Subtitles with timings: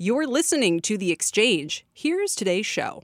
[0.00, 1.84] You're listening to The Exchange.
[1.92, 3.02] Here's today's show.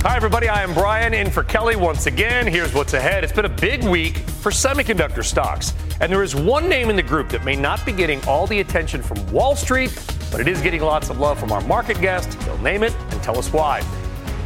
[0.00, 0.48] Hi, everybody.
[0.48, 2.46] I am Brian in for Kelly once again.
[2.46, 3.24] Here's what's ahead.
[3.24, 5.74] It's been a big week for semiconductor stocks.
[6.00, 8.60] And there is one name in the group that may not be getting all the
[8.60, 9.92] attention from Wall Street,
[10.32, 12.42] but it is getting lots of love from our market guest.
[12.44, 13.82] He'll name it and tell us why.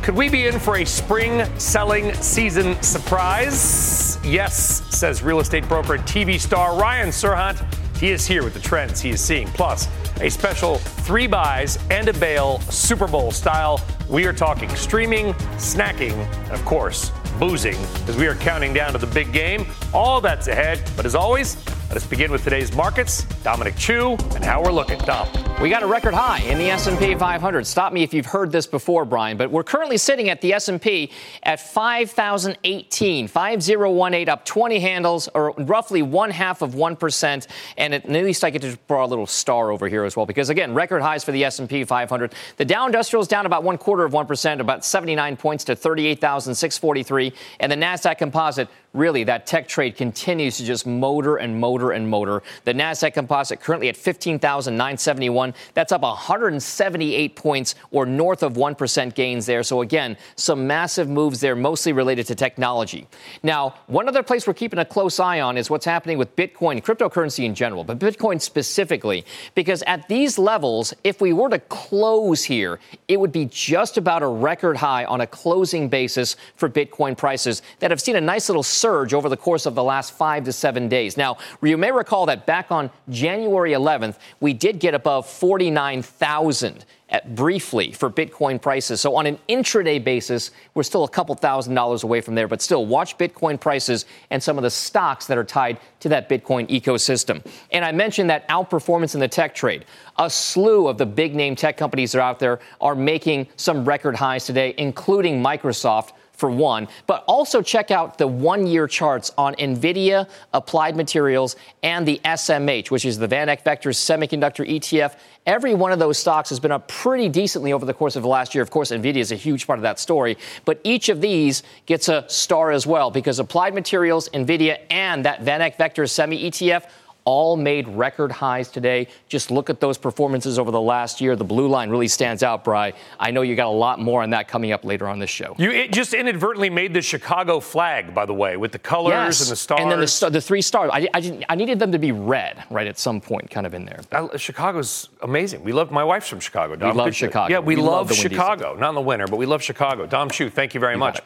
[0.02, 4.18] Could we be in for a spring selling season surprise?
[4.24, 7.64] Yes, says real estate broker and TV star Ryan Serhant.
[8.04, 9.46] He is here with the trends he is seeing.
[9.48, 9.88] Plus,
[10.20, 13.80] a special three buys and a bail Super Bowl style.
[14.10, 18.98] We are talking streaming, snacking, and of course, boozing as we are counting down to
[18.98, 19.66] the big game.
[19.94, 20.82] All that's ahead.
[20.98, 21.56] But as always,
[21.88, 23.24] let us begin with today's markets.
[23.42, 24.98] Dominic Chu and how we're looking.
[25.00, 25.28] Dom.
[25.60, 27.66] We got a record high in the S&P 500.
[27.66, 31.12] Stop me if you've heard this before, Brian, but we're currently sitting at the S&P
[31.44, 37.46] at 5,018, 5018, up 20 handles, or roughly one half of 1%.
[37.76, 40.50] And at least I get to draw a little star over here as well, because
[40.50, 42.34] again, record highs for the S&P 500.
[42.56, 47.32] The Dow Industrial is down about one quarter of 1%, about 79 points to 38,643.
[47.60, 52.08] And the NASDAQ Composite really that tech trade continues to just motor and motor and
[52.08, 52.42] motor.
[52.64, 55.54] The Nasdaq Composite currently at 15,971.
[55.74, 59.62] That's up 178 points or north of 1% gains there.
[59.62, 63.06] So again, some massive moves there, mostly related to technology.
[63.42, 66.82] Now, one other place we're keeping a close eye on is what's happening with Bitcoin,
[66.82, 69.24] cryptocurrency in general, but Bitcoin specifically,
[69.54, 74.22] because at these levels, if we were to close here, it would be just about
[74.22, 78.48] a record high on a closing basis for Bitcoin prices that have seen a nice
[78.48, 81.16] little surge over the course of the last five to seven days.
[81.16, 86.84] Now, you may recall that back on January 11th, we did get above 49,000
[87.28, 89.00] briefly for Bitcoin prices.
[89.00, 92.60] So on an intraday basis, we're still a couple thousand dollars away from there, but
[92.60, 96.68] still watch Bitcoin prices and some of the stocks that are tied to that Bitcoin
[96.68, 97.42] ecosystem.
[97.70, 99.86] And I mentioned that outperformance in the tech trade.
[100.18, 103.86] A slew of the big name tech companies that are out there are making some
[103.86, 106.12] record highs today, including Microsoft
[106.44, 112.06] for one, but also check out the one year charts on NVIDIA, Applied Materials, and
[112.06, 115.16] the SMH, which is the VanEck Vectors Semiconductor ETF.
[115.46, 118.28] Every one of those stocks has been up pretty decently over the course of the
[118.28, 118.60] last year.
[118.60, 122.10] Of course, NVIDIA is a huge part of that story, but each of these gets
[122.10, 126.90] a star as well because Applied Materials, NVIDIA, and that VanEck Vectors Semi ETF
[127.24, 129.08] all made record highs today.
[129.28, 131.36] Just look at those performances over the last year.
[131.36, 132.92] The blue line really stands out, Bry.
[133.18, 135.54] I know you got a lot more on that coming up later on this show.
[135.58, 139.40] You just inadvertently made the Chicago flag, by the way, with the colors yes.
[139.42, 139.80] and the stars.
[139.80, 140.90] And then the, the three stars.
[140.92, 143.84] I, I, I, needed them to be red, right, at some point, kind of in
[143.84, 144.00] there.
[144.12, 145.64] Uh, Chicago's amazing.
[145.64, 146.76] We love, my wife's from Chicago.
[146.76, 146.90] Dom.
[146.90, 147.52] We love Chicago.
[147.52, 148.74] Yeah, we, we love, love Chicago.
[148.74, 150.06] Not in the winter, but we love Chicago.
[150.06, 151.20] Dom Chu, thank you very you much.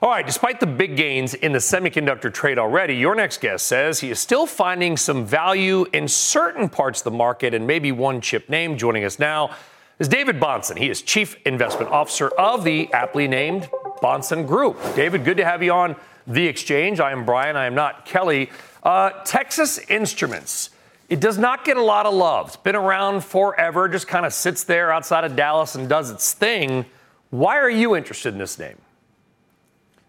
[0.00, 3.98] All right, despite the big gains in the semiconductor trade already, your next guest says
[3.98, 8.20] he is still finding some value in certain parts of the market and maybe one
[8.20, 8.78] chip name.
[8.78, 9.56] Joining us now
[9.98, 10.78] is David Bahnsen.
[10.78, 13.68] He is Chief Investment Officer of the aptly named
[14.00, 14.78] Bahnsen Group.
[14.94, 15.96] David, good to have you on
[16.28, 17.00] The Exchange.
[17.00, 18.50] I am Brian, I am not Kelly.
[18.84, 20.70] Uh, Texas Instruments.
[21.08, 22.46] It does not get a lot of love.
[22.46, 26.34] It's been around forever, just kind of sits there outside of Dallas and does its
[26.34, 26.86] thing.
[27.30, 28.76] Why are you interested in this name?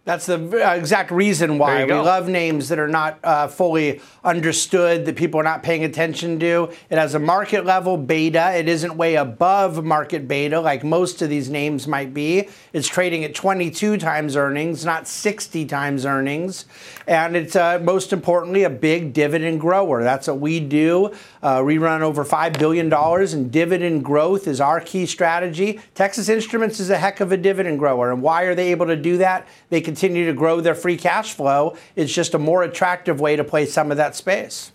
[0.10, 5.06] That's the uh, exact reason why we love names that are not uh, fully understood,
[5.06, 6.72] that people are not paying attention to.
[6.90, 8.56] It has a market level beta.
[8.56, 12.50] It isn't way above market beta like most of these names might be.
[12.74, 16.66] It's trading at 22 times earnings, not 60 times earnings.
[17.06, 20.02] And it's uh, most importantly a big dividend grower.
[20.02, 21.14] That's what we do.
[21.44, 22.92] Uh, we run over $5 billion
[23.32, 25.80] in dividend growth is our key strategy.
[25.94, 28.12] Texas Instruments is a heck of a dividend grower.
[28.12, 29.48] And why are they able to do that?
[29.70, 31.76] They can continue to grow their free cash flow.
[31.98, 34.72] It's just a more attractive way to play some of that space.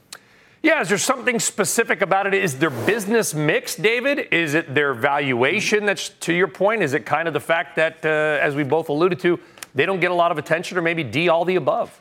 [0.63, 2.35] Yeah, is there something specific about it?
[2.35, 4.29] Is their business mix, David?
[4.31, 6.83] Is it their valuation that's to your point?
[6.83, 8.09] Is it kind of the fact that, uh,
[8.47, 9.41] as we both alluded to,
[9.75, 11.99] they don't get a lot of attention or maybe D all the above?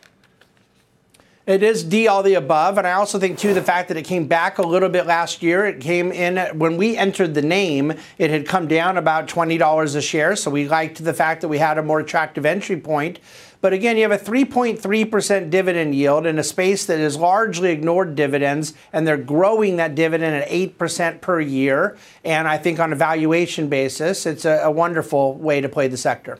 [1.45, 2.78] It is D all the above.
[2.78, 5.44] And I also think, too, the fact that it came back a little bit last
[5.44, 5.66] year.
[5.66, 10.01] It came in when we entered the name, it had come down about $20 a
[10.01, 10.38] share.
[10.38, 13.19] So we liked the fact that we had a more attractive entry point.
[13.60, 18.16] But again, you have a 3.3% dividend yield in a space that has largely ignored
[18.16, 21.98] dividends, and they're growing that dividend at 8% per year.
[22.25, 25.98] And I think on a valuation basis, it's a, a wonderful way to play the
[25.98, 26.40] sector.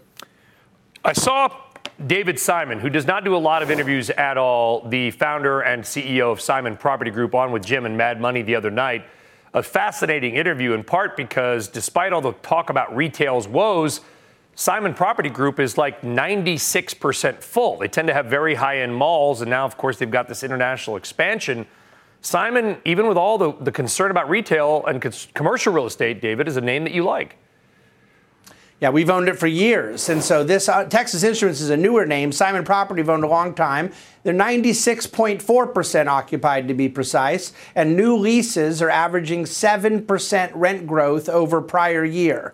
[1.06, 1.63] I saw
[2.08, 5.84] David Simon, who does not do a lot of interviews at all, the founder and
[5.84, 9.06] CEO of Simon Property Group, on with Jim and Mad Money the other night.
[9.54, 14.02] A fascinating interview, in part because despite all the talk about retail's woes,
[14.56, 17.78] Simon Property Group is like 96% full.
[17.78, 20.44] They tend to have very high end malls, and now, of course, they've got this
[20.44, 21.68] international expansion.
[22.22, 25.02] Simon, even with all the, the concern about retail and
[25.34, 27.38] commercial real estate, David, is a name that you like.
[28.84, 30.10] Yeah, we've owned it for years.
[30.10, 32.34] And so this uh, Texas Instruments is a newer name.
[32.34, 33.94] Simon Property have owned a long time.
[34.24, 41.62] They're 96.4% occupied to be precise, and new leases are averaging 7% rent growth over
[41.62, 42.54] prior year.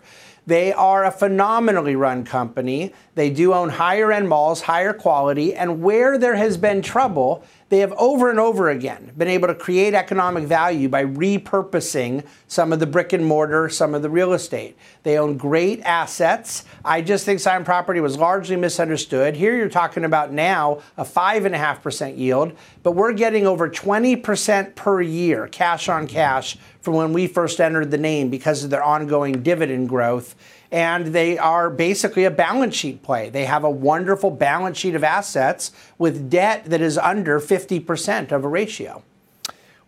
[0.50, 2.92] They are a phenomenally run company.
[3.14, 7.78] They do own higher end malls, higher quality, and where there has been trouble, they
[7.78, 12.80] have over and over again been able to create economic value by repurposing some of
[12.80, 14.76] the brick and mortar, some of the real estate.
[15.04, 16.64] They own great assets.
[16.84, 19.36] I just think Simon Property was largely misunderstood.
[19.36, 25.46] Here you're talking about now a 5.5% yield, but we're getting over 20% per year
[25.46, 29.88] cash on cash from when we first entered the name because of their ongoing dividend
[29.88, 30.34] growth
[30.72, 33.28] and they are basically a balance sheet play.
[33.28, 38.44] They have a wonderful balance sheet of assets with debt that is under 50% of
[38.44, 39.02] a ratio.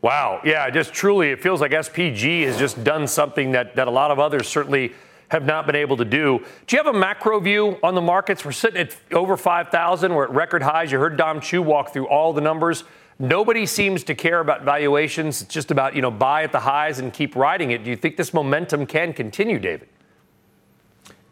[0.00, 0.40] Wow.
[0.44, 4.10] Yeah, just truly, it feels like SPG has just done something that, that a lot
[4.10, 4.92] of others certainly
[5.28, 6.44] have not been able to do.
[6.66, 8.44] Do you have a macro view on the markets?
[8.44, 10.12] We're sitting at over 5,000.
[10.12, 10.90] We're at record highs.
[10.90, 12.84] You heard Dom Chu walk through all the numbers.
[13.18, 15.42] Nobody seems to care about valuations.
[15.42, 17.84] It's just about, you know, buy at the highs and keep riding it.
[17.84, 19.88] Do you think this momentum can continue, David?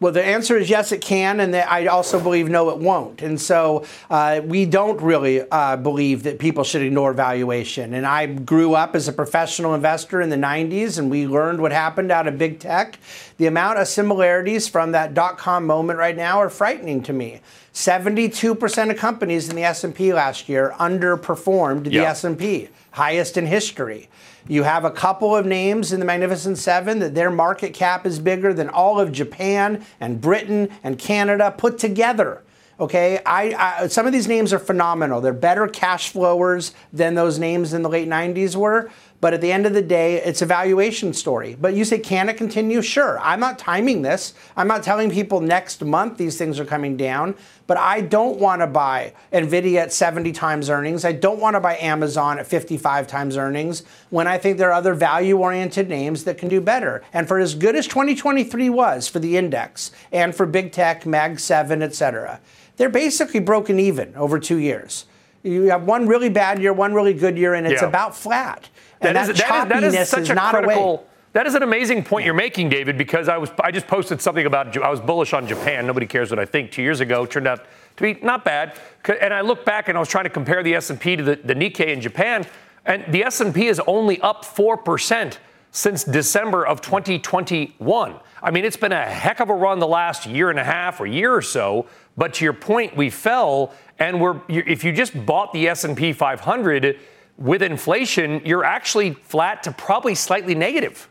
[0.01, 3.21] Well, the answer is yes, it can, and I also believe no, it won't.
[3.21, 7.93] And so uh, we don't really uh, believe that people should ignore valuation.
[7.93, 11.71] And I grew up as a professional investor in the 90s, and we learned what
[11.71, 12.97] happened out of big tech.
[13.37, 17.41] The amount of similarities from that dot com moment right now are frightening to me.
[17.75, 24.09] 72% of companies in the S&P last year underperformed the S&P, highest in history.
[24.47, 28.19] You have a couple of names in the Magnificent Seven that their market cap is
[28.19, 32.43] bigger than all of Japan and Britain and Canada put together.
[32.79, 35.21] Okay, I, I, some of these names are phenomenal.
[35.21, 38.89] They're better cash flowers than those names in the late 90s were.
[39.21, 41.55] But at the end of the day, it's a valuation story.
[41.59, 42.81] But you say, can it continue?
[42.81, 43.19] Sure.
[43.19, 44.33] I'm not timing this.
[44.57, 47.35] I'm not telling people next month these things are coming down.
[47.67, 51.05] But I don't want to buy Nvidia at 70 times earnings.
[51.05, 54.73] I don't want to buy Amazon at 55 times earnings when I think there are
[54.73, 57.03] other value oriented names that can do better.
[57.13, 61.39] And for as good as 2023 was for the index and for big tech, Mag
[61.39, 62.41] 7, et cetera,
[62.77, 65.05] they're basically broken even over two years.
[65.43, 67.87] You have one really bad year, one really good year, and it's yeah.
[67.87, 68.69] about flat.
[69.01, 71.07] And that, that, is, that, is, that is such is a critical.
[71.33, 74.45] That is an amazing point you're making, David, because I was I just posted something
[74.45, 75.87] about I was bullish on Japan.
[75.87, 76.71] Nobody cares what I think.
[76.71, 77.65] Two years ago, turned out
[77.97, 78.77] to be not bad.
[79.21, 81.55] And I look back and I was trying to compare the S&P to the, the
[81.55, 82.45] Nikkei in Japan,
[82.85, 85.39] and the S&P is only up four percent
[85.71, 88.15] since December of 2021.
[88.43, 90.99] I mean, it's been a heck of a run the last year and a half
[90.99, 91.85] or year or so.
[92.17, 96.99] But to your point, we fell, and we're if you just bought the S&P 500
[97.37, 101.07] with inflation, you're actually flat to probably slightly negative.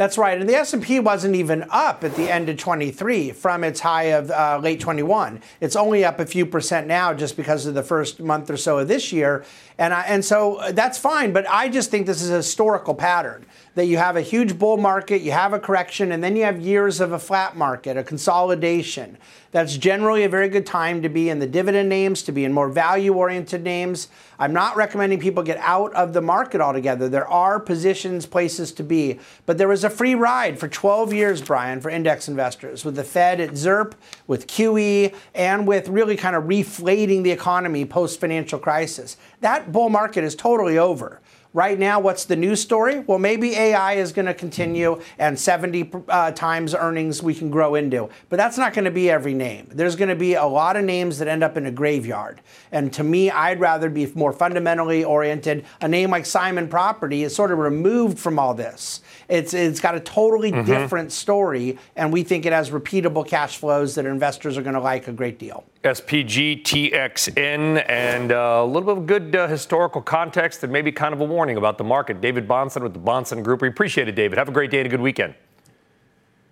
[0.00, 3.80] That's right, and the S&P wasn't even up at the end of 23 from its
[3.80, 5.42] high of uh, late 21.
[5.60, 8.78] It's only up a few percent now, just because of the first month or so
[8.78, 9.44] of this year,
[9.76, 11.34] and I, and so uh, that's fine.
[11.34, 13.44] But I just think this is a historical pattern
[13.80, 16.60] that you have a huge bull market, you have a correction, and then you have
[16.60, 19.16] years of a flat market, a consolidation.
[19.52, 22.52] That's generally a very good time to be in the dividend names, to be in
[22.52, 24.08] more value oriented names.
[24.38, 27.08] I'm not recommending people get out of the market altogether.
[27.08, 29.18] There are positions, places to be.
[29.46, 33.02] But there was a free ride for 12 years, Brian, for index investors with the
[33.02, 33.94] Fed at ZIRP,
[34.26, 39.16] with QE, and with really kind of reflating the economy post financial crisis.
[39.40, 41.22] That bull market is totally over.
[41.52, 43.00] Right now, what's the news story?
[43.00, 47.74] Well, maybe AI is going to continue and 70 uh, times earnings we can grow
[47.74, 48.08] into.
[48.28, 49.68] But that's not going to be every name.
[49.72, 52.40] There's going to be a lot of names that end up in a graveyard.
[52.70, 55.64] And to me, I'd rather be more fundamentally oriented.
[55.80, 59.00] A name like Simon Property is sort of removed from all this.
[59.30, 60.66] It's, it's got a totally mm-hmm.
[60.66, 64.80] different story, and we think it has repeatable cash flows that investors are going to
[64.80, 65.64] like a great deal.
[65.84, 71.14] SPG, TXN, and uh, a little bit of good uh, historical context and maybe kind
[71.14, 72.20] of a warning about the market.
[72.20, 73.62] David Bahnsen with the Bahnsen Group.
[73.62, 74.36] We appreciate it, David.
[74.36, 75.34] Have a great day and a good weekend.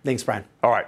[0.04, 0.44] Thanks, Brian.
[0.62, 0.87] All right.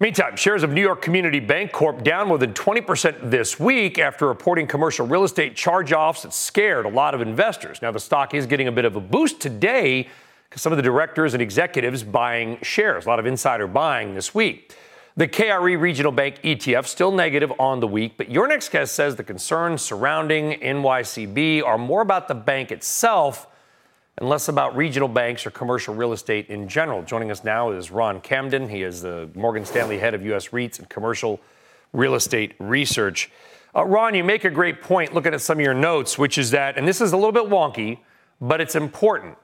[0.00, 4.66] Meantime, shares of New York Community Bancorp down more than 20% this week after reporting
[4.66, 7.80] commercial real estate charge offs that scared a lot of investors.
[7.80, 10.08] Now, the stock is getting a bit of a boost today
[10.56, 14.74] some of the directors and executives buying shares, a lot of insider buying this week.
[15.16, 19.14] The KRE Regional Bank ETF still negative on the week, but your next guest says
[19.14, 23.46] the concerns surrounding NYCB are more about the bank itself
[24.18, 27.02] and less about regional banks or commercial real estate in general.
[27.02, 28.68] Joining us now is Ron Kamdem.
[28.68, 30.48] He is the Morgan Stanley head of U.S.
[30.48, 31.40] REITs and commercial
[31.92, 33.30] real estate research.
[33.74, 36.50] Uh, Ron, you make a great point looking at some of your notes, which is
[36.52, 37.98] that, and this is a little bit wonky,
[38.40, 39.36] but it's important.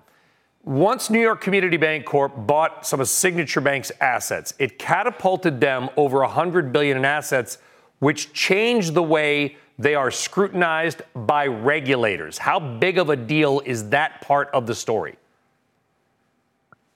[0.65, 6.19] Once New York Community Bancorp bought some of Signature Bank's assets, it catapulted them over
[6.19, 7.59] 100 billion in assets,
[8.01, 12.37] which changed the way they are scrutinized by regulators.
[12.37, 15.17] How big of a deal is that part of the story?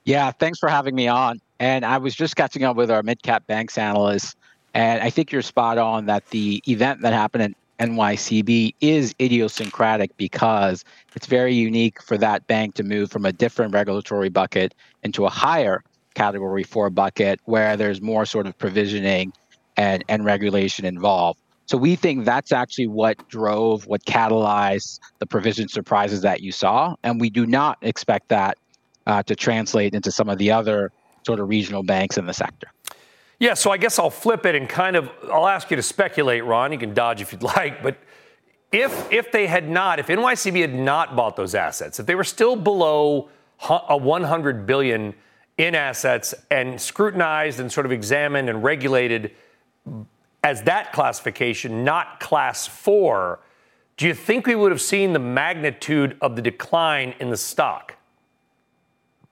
[0.04, 1.40] Yeah, thanks for having me on.
[1.58, 4.36] And I was just catching up with our mid cap banks analysts,
[4.74, 10.84] and I think you're spot on that the event that happened NYCB is idiosyncratic because
[11.14, 15.30] it's very unique for that bank to move from a different regulatory bucket into a
[15.30, 15.82] higher
[16.14, 19.32] category four bucket where there's more sort of provisioning
[19.76, 21.40] and, and regulation involved.
[21.66, 26.94] So we think that's actually what drove, what catalyzed the provision surprises that you saw.
[27.02, 28.58] And we do not expect that
[29.06, 30.92] uh, to translate into some of the other
[31.26, 32.68] sort of regional banks in the sector.
[33.38, 36.44] Yeah, so I guess I'll flip it and kind of I'll ask you to speculate,
[36.44, 36.72] Ron.
[36.72, 37.98] You can dodge if you'd like, but
[38.72, 42.24] if if they had not, if NYCB had not bought those assets, if they were
[42.24, 43.28] still below
[43.68, 45.14] a 100 billion
[45.58, 49.30] in assets and scrutinized and sort of examined and regulated
[50.42, 53.38] as that classification, not class 4,
[53.96, 57.94] do you think we would have seen the magnitude of the decline in the stock?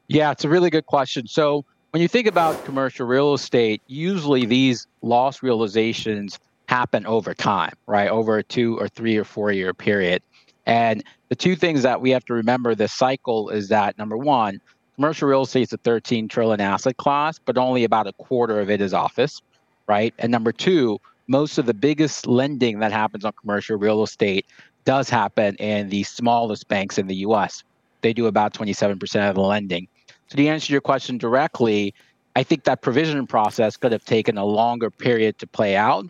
[0.06, 1.26] Yeah, it's a really good question.
[1.26, 7.74] So when you think about commercial real estate, usually these loss realizations happen over time,
[7.86, 8.08] right?
[8.08, 10.22] Over a two or three or four year period.
[10.64, 14.58] And the two things that we have to remember this cycle is that number one,
[14.94, 18.70] commercial real estate is a 13 trillion asset class, but only about a quarter of
[18.70, 19.42] it is office,
[19.86, 20.14] right?
[20.18, 24.46] And number two, most of the biggest lending that happens on commercial real estate
[24.86, 27.62] does happen in the smallest banks in the US.
[28.00, 29.88] They do about 27% of the lending.
[30.32, 31.92] So to answer your question directly,
[32.36, 36.06] I think that provision process could have taken a longer period to play out.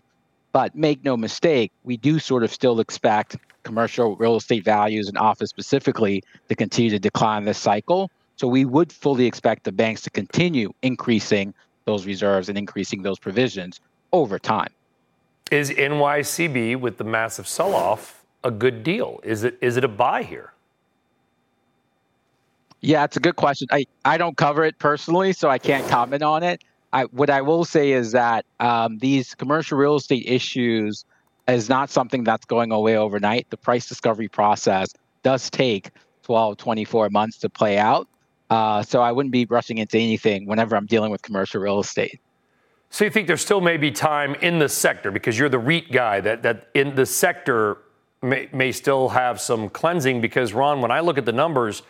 [0.53, 5.17] But make no mistake, we do sort of still expect commercial real estate values and
[5.17, 8.09] office specifically to continue to decline this cycle.
[8.37, 11.53] So we would fully expect the banks to continue increasing
[11.83, 13.81] those reserves and increasing those provisions
[14.13, 14.71] over time.
[15.51, 19.19] Is NYCB with the massive sell-off a good deal?
[19.21, 20.53] Is it is it a buy here?
[22.83, 23.69] Yeah, it's a good question.
[23.71, 26.65] I, I don't cover it personally, so I can't comment on it.
[26.91, 31.05] I, what I will say is that um, these commercial real estate issues
[31.47, 33.49] is not something that's going away overnight.
[33.49, 34.89] The price discovery process
[35.23, 35.91] does take
[36.23, 38.09] 12, 24 months to play out.
[38.49, 42.19] Uh, so I wouldn't be rushing into anything whenever I'm dealing with commercial real estate.
[42.89, 45.89] So you think there still may be time in the sector because you're the REIT
[45.93, 47.77] guy that that in the sector
[48.21, 51.81] may, may still have some cleansing because Ron, when I look at the numbers,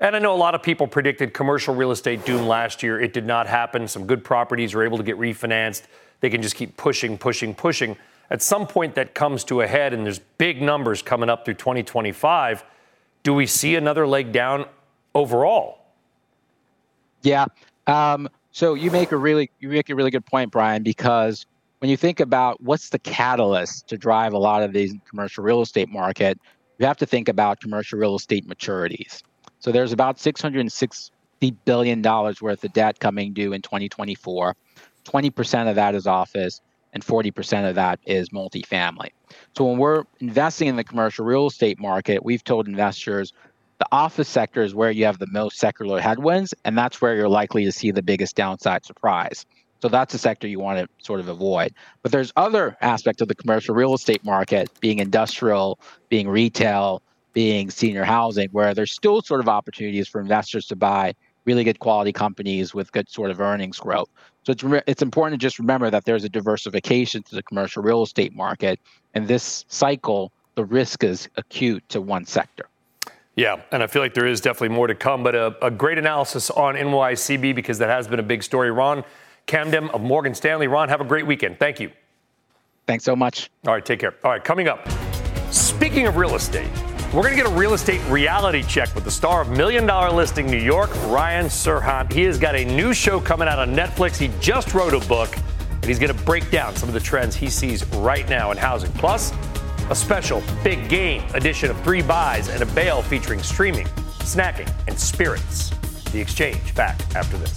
[0.00, 3.00] and I know a lot of people predicted commercial real estate doom last year.
[3.00, 3.88] It did not happen.
[3.88, 5.82] Some good properties were able to get refinanced.
[6.20, 7.96] They can just keep pushing, pushing, pushing.
[8.30, 11.54] At some point, that comes to a head, and there's big numbers coming up through
[11.54, 12.64] 2025.
[13.22, 14.66] Do we see another leg down
[15.14, 15.78] overall?
[17.22, 17.46] Yeah.
[17.86, 21.46] Um, so you make a really you make a really good point, Brian, because
[21.78, 25.62] when you think about what's the catalyst to drive a lot of these commercial real
[25.62, 26.38] estate market,
[26.78, 29.22] you have to think about commercial real estate maturities.
[29.60, 34.54] So there's about 660 billion dollars worth of debt coming due in 2024.
[35.04, 36.60] 20% of that is office
[36.92, 39.10] and 40% of that is multifamily.
[39.56, 43.32] So when we're investing in the commercial real estate market, we've told investors
[43.78, 47.28] the office sector is where you have the most secular headwinds, and that's where you're
[47.28, 49.46] likely to see the biggest downside surprise.
[49.80, 51.72] So that's a sector you want to sort of avoid.
[52.02, 57.70] But there's other aspects of the commercial real estate market, being industrial, being retail, being
[57.70, 62.12] senior housing, where there's still sort of opportunities for investors to buy really good quality
[62.12, 64.08] companies with good sort of earnings growth.
[64.44, 67.82] So it's re- it's important to just remember that there's a diversification to the commercial
[67.82, 68.80] real estate market,
[69.14, 72.68] and this cycle, the risk is acute to one sector.
[73.36, 75.96] Yeah, and I feel like there is definitely more to come, but a, a great
[75.96, 78.72] analysis on NYCB because that has been a big story.
[78.72, 79.04] Ron
[79.46, 80.66] Kamdem of Morgan Stanley.
[80.66, 81.58] Ron, have a great weekend.
[81.58, 81.92] Thank you.
[82.88, 83.48] Thanks so much.
[83.66, 84.14] All right, take care.
[84.24, 84.88] All right, coming up.
[85.52, 86.68] Speaking of real estate,
[87.12, 90.10] we're going to get a real estate reality check with the star of Million Dollar
[90.10, 92.12] Listing New York, Ryan Serhant.
[92.12, 94.18] He has got a new show coming out on Netflix.
[94.18, 95.34] He just wrote a book.
[95.72, 98.58] and he's going to break down some of the trends he sees right now in
[98.58, 98.92] housing.
[98.92, 99.32] Plus,
[99.88, 103.86] a special big game edition of Three Buys and a Bail featuring streaming,
[104.20, 105.70] snacking, and spirits.
[106.12, 107.54] The exchange back after this.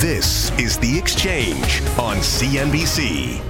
[0.00, 3.49] This is The Exchange on CNBC.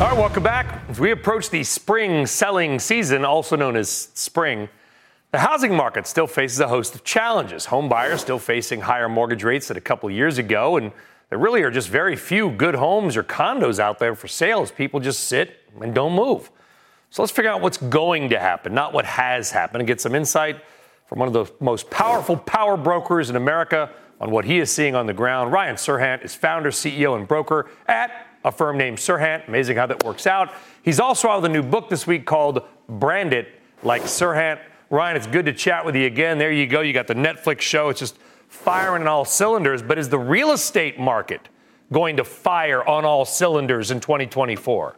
[0.00, 0.82] All right, welcome back.
[0.88, 4.68] As we approach the spring selling season, also known as spring,
[5.30, 7.66] the housing market still faces a host of challenges.
[7.66, 10.90] Home buyers still facing higher mortgage rates than a couple years ago, and
[11.30, 14.72] there really are just very few good homes or condos out there for sale as
[14.72, 16.50] people just sit and don't move.
[17.10, 20.16] So let's figure out what's going to happen, not what has happened, and get some
[20.16, 20.60] insight
[21.06, 24.96] from one of the most powerful power brokers in America on what he is seeing
[24.96, 25.52] on the ground.
[25.52, 29.48] Ryan Serhant is founder, CEO, and broker at a firm named Serhant.
[29.48, 30.52] Amazing how that works out.
[30.82, 33.48] He's also out with a new book this week called Brand It
[33.82, 34.60] Like Serhant.
[34.90, 36.38] Ryan, it's good to chat with you again.
[36.38, 36.80] There you go.
[36.80, 37.88] You got the Netflix show.
[37.88, 39.82] It's just firing on all cylinders.
[39.82, 41.48] But is the real estate market
[41.90, 44.96] going to fire on all cylinders in 2024?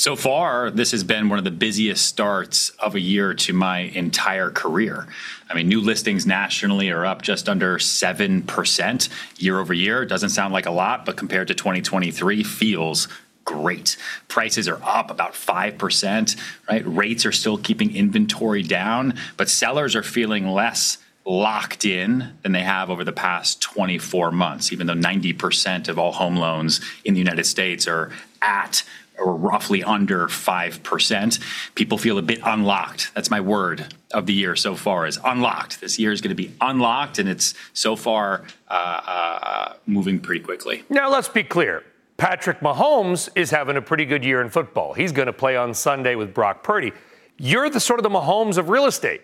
[0.00, 3.80] So far, this has been one of the busiest starts of a year to my
[3.80, 5.06] entire career.
[5.50, 10.06] I mean, new listings nationally are up just under 7% year over year.
[10.06, 13.08] Doesn't sound like a lot, but compared to 2023, feels
[13.44, 13.98] great.
[14.26, 16.36] Prices are up about 5%,
[16.66, 16.82] right?
[16.86, 22.62] Rates are still keeping inventory down, but sellers are feeling less locked in than they
[22.62, 27.20] have over the past 24 months, even though 90% of all home loans in the
[27.20, 28.10] United States are
[28.40, 28.82] at
[29.20, 31.40] or roughly under 5%.
[31.74, 33.12] People feel a bit unlocked.
[33.14, 35.80] That's my word of the year so far is unlocked.
[35.80, 40.40] This year is going to be unlocked, and it's so far uh, uh, moving pretty
[40.40, 40.84] quickly.
[40.88, 41.84] Now, let's be clear.
[42.16, 44.92] Patrick Mahomes is having a pretty good year in football.
[44.92, 46.92] He's going to play on Sunday with Brock Purdy.
[47.38, 49.22] You're the sort of the Mahomes of real estate.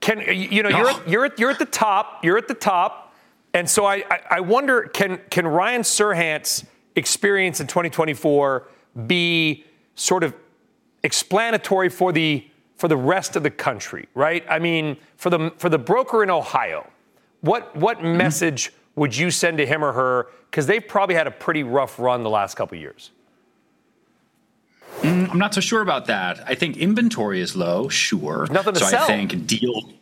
[0.00, 2.24] Can you know you're at, you're at, you're at the top.
[2.24, 3.14] You're at the top,
[3.54, 6.64] and so I I, I wonder can can Ryan Serhant's
[6.96, 8.68] experience in 2024
[9.06, 10.34] be sort of
[11.02, 14.44] explanatory for the for the rest of the country, right?
[14.48, 16.88] I mean, for the for the broker in Ohio,
[17.40, 18.16] what what mm-hmm.
[18.16, 20.28] message would you send to him or her?
[20.50, 23.10] Because they've probably had a pretty rough run the last couple years.
[25.00, 26.40] Mm, I'm not so sure about that.
[26.46, 28.46] I think inventory is low, sure.
[28.50, 29.04] Nothing to so sell.
[29.04, 29.92] I think deal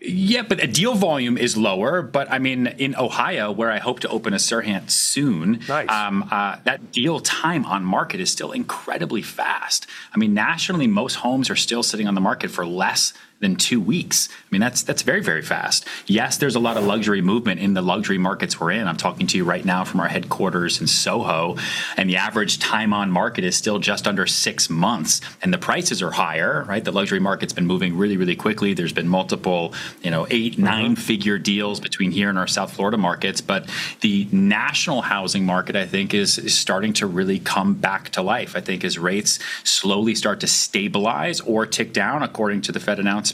[0.00, 2.02] yeah, but a deal volume is lower.
[2.02, 5.88] But I mean, in Ohio, where I hope to open a Serhant soon, nice.
[5.90, 9.86] um, uh, that deal time on market is still incredibly fast.
[10.14, 13.80] I mean, nationally, most homes are still sitting on the market for less than two
[13.80, 14.28] weeks.
[14.30, 15.86] I mean, that's that's very very fast.
[16.06, 18.88] Yes, there's a lot of luxury movement in the luxury markets we're in.
[18.88, 21.56] I'm talking to you right now from our headquarters in Soho,
[21.96, 26.02] and the average time on market is still just under six months, and the prices
[26.02, 26.64] are higher.
[26.68, 28.74] Right, the luxury market's been moving really really quickly.
[28.74, 29.72] There's been multiple,
[30.02, 30.64] you know, 8 mm-hmm.
[30.64, 33.68] nine figure deals between here and our South Florida markets, but
[34.00, 38.56] the national housing market, I think, is, is starting to really come back to life.
[38.56, 42.98] I think as rates slowly start to stabilize or tick down, according to the Fed
[42.98, 43.27] announcement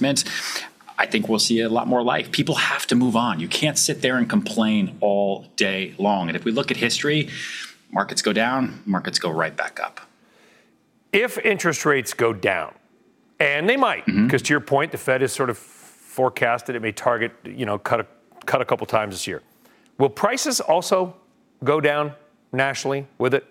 [0.96, 2.30] I think we'll see a lot more life.
[2.30, 3.40] People have to move on.
[3.40, 6.28] You can't sit there and complain all day long.
[6.28, 7.28] And if we look at history,
[7.90, 10.00] markets go down, markets go right back up.
[11.12, 12.74] If interest rates go down,
[13.40, 14.36] and they might, because mm-hmm.
[14.36, 18.00] to your point, the Fed has sort of forecasted it may target, you know, cut
[18.00, 18.06] a,
[18.46, 19.42] cut a couple times this year.
[19.98, 21.16] Will prices also
[21.62, 22.12] go down
[22.52, 23.44] nationally with it?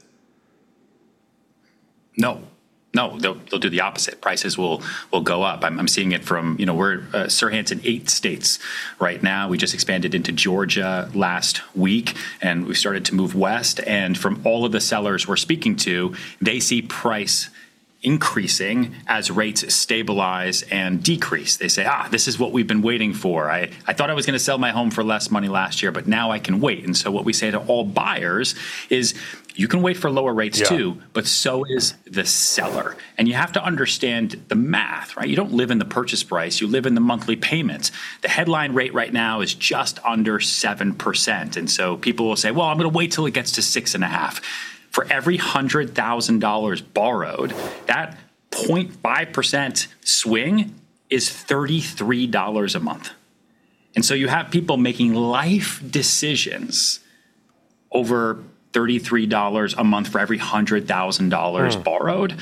[2.17, 2.43] No,
[2.95, 4.21] No, they'll, they'll do the opposite.
[4.21, 5.63] Prices will will go up.
[5.63, 8.59] I'm, I'm seeing it from you know we're uh, Serhant's in eight states
[8.99, 9.49] right now.
[9.49, 13.79] We just expanded into Georgia last week, and we started to move west.
[13.87, 17.49] And from all of the sellers we're speaking to, they see price
[18.03, 21.55] increasing as rates stabilize and decrease.
[21.55, 23.49] They say, ah, this is what we've been waiting for.
[23.49, 25.91] I, I thought I was going to sell my home for less money last year,
[25.91, 26.83] but now I can wait.
[26.83, 28.55] And so what we say to all buyers
[28.89, 29.15] is
[29.55, 30.65] you can wait for lower rates yeah.
[30.65, 32.95] too, but so is the seller.
[33.17, 35.27] And you have to understand the math, right?
[35.27, 37.91] You don't live in the purchase price, you live in the monthly payments.
[38.21, 41.57] The headline rate right now is just under 7%.
[41.57, 43.95] And so people will say, well, I'm going to wait till it gets to six
[43.95, 44.41] and a half
[44.93, 47.53] for every $100,000 borrowed,
[47.87, 48.15] that
[48.51, 53.09] 0.5% swing is $33 a month.
[53.95, 56.99] And so you have people making life decisions
[57.91, 61.83] over $33 a month for every $100,000 mm.
[61.83, 62.37] borrowed.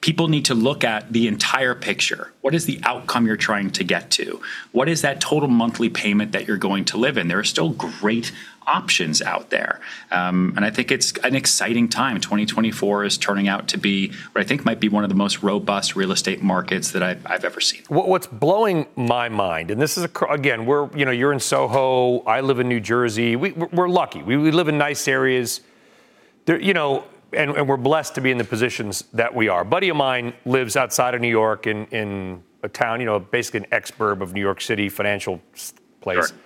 [0.00, 2.32] People need to look at the entire picture.
[2.40, 4.40] What is the outcome you're trying to get to?
[4.72, 7.28] What is that total monthly payment that you're going to live in?
[7.28, 8.32] There are still great
[8.66, 9.80] options out there.
[10.10, 12.20] Um, and I think it's an exciting time.
[12.20, 15.42] 2024 is turning out to be what I think might be one of the most
[15.42, 17.82] robust real estate markets that I've, I've ever seen.
[17.88, 22.20] What's blowing my mind, and this is a, again, we're you know you're in Soho,
[22.20, 23.36] I live in New Jersey.
[23.36, 24.22] We, we're lucky.
[24.22, 25.60] We, we live in nice areas.
[26.46, 27.04] There, you know.
[27.32, 29.60] And, and we're blessed to be in the positions that we are.
[29.60, 33.20] A buddy of mine lives outside of New York in, in a town, you know,
[33.20, 35.40] basically an exurb of New York City, financial
[36.00, 36.30] place.
[36.30, 36.36] Sure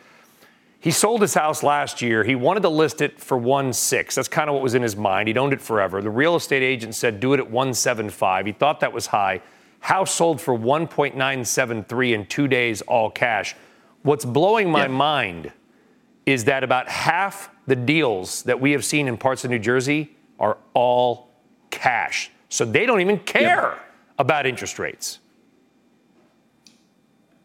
[0.84, 2.24] he sold his house last year.
[2.24, 4.14] He wanted to list it for 1.6.
[4.14, 5.28] That's kind of what was in his mind.
[5.28, 6.02] He'd owned it forever.
[6.02, 8.44] The real estate agent said do it at 1.75.
[8.44, 9.40] He thought that was high.
[9.80, 13.56] House sold for 1.973 in 2 days all cash.
[14.02, 14.88] What's blowing my yeah.
[14.88, 15.52] mind
[16.26, 20.14] is that about half the deals that we have seen in parts of New Jersey
[20.38, 21.30] are all
[21.70, 22.30] cash.
[22.50, 23.78] So they don't even care yeah.
[24.18, 25.20] about interest rates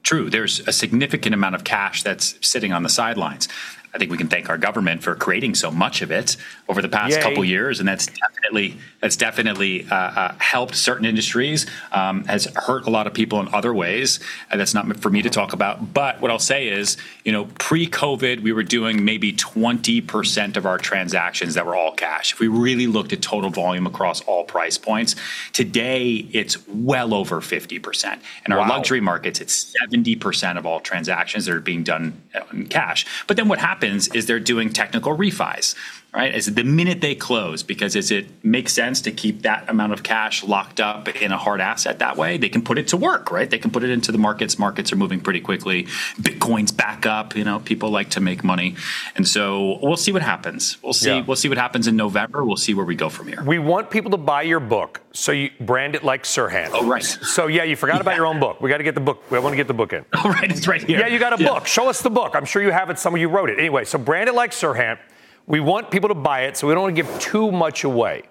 [0.03, 0.29] true.
[0.29, 3.47] There's a significant amount of cash that's sitting on the sidelines.
[3.93, 6.89] I think we can thank our government for creating so much of it over the
[6.89, 7.21] past Yay.
[7.21, 12.85] couple years, and that's definitely that's definitely uh, uh, helped certain industries, um, has hurt
[12.85, 14.19] a lot of people in other ways.
[14.51, 15.93] And that's not for me to talk about.
[15.93, 20.77] But what I'll say is, you know, pre-COVID, we were doing maybe 20% of our
[20.77, 22.33] transactions that were all cash.
[22.33, 25.15] If we really looked at total volume across all price points,
[25.53, 28.19] today it's well over 50%.
[28.45, 28.69] In our wow.
[28.69, 32.21] luxury markets, it's 70% of all transactions that are being done
[32.51, 33.05] in cash.
[33.27, 35.73] But then what happens is they're doing technical refis
[36.13, 36.33] right?
[36.33, 40.03] Is the minute they close, because as it makes sense to keep that amount of
[40.03, 43.31] cash locked up in a hard asset that way, they can put it to work,
[43.31, 43.49] right?
[43.49, 44.57] They can put it into the markets.
[44.57, 45.83] Markets are moving pretty quickly.
[46.19, 47.35] Bitcoin's back up.
[47.35, 48.75] You know, people like to make money,
[49.15, 50.77] and so we'll see what happens.
[50.81, 51.09] We'll see.
[51.09, 51.25] Yeah.
[51.25, 52.43] We'll see what happens in November.
[52.43, 53.43] We'll see where we go from here.
[53.43, 56.71] We want people to buy your book, so you brand it like Serhant.
[56.73, 57.03] Oh, right.
[57.03, 58.01] So yeah, you forgot yeah.
[58.01, 58.61] about your own book.
[58.61, 59.29] We got to get the book.
[59.29, 60.05] We want to get the book in.
[60.21, 60.51] Oh, right.
[60.51, 60.99] It's right here.
[60.99, 61.53] Yeah, you got a yeah.
[61.53, 61.65] book.
[61.65, 62.35] Show us the book.
[62.35, 62.99] I'm sure you have it.
[62.99, 63.57] Some of you wrote it.
[63.57, 64.99] Anyway, so brand it like Serhant.
[65.49, 68.21] We want people to buy it, so we don't want to give too much away.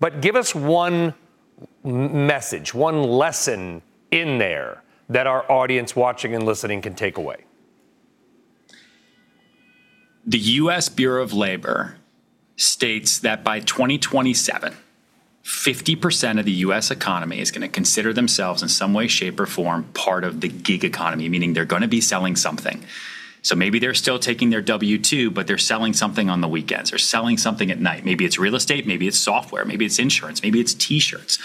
[0.00, 1.14] But give us one
[1.84, 7.44] message, one lesson in there that our audience watching and listening can take away.
[10.26, 10.88] The U.S.
[10.88, 11.98] Bureau of Labor
[12.56, 14.74] states that by 2027,
[15.44, 19.46] 50% of the US economy is going to consider themselves in some way, shape, or
[19.46, 22.84] form part of the gig economy, meaning they're going to be selling something.
[23.46, 26.90] So maybe they're still taking their W 2, but they're selling something on the weekends.
[26.90, 28.04] They're selling something at night.
[28.04, 31.38] Maybe it's real estate, maybe it's software, maybe it's insurance, maybe it's t shirts.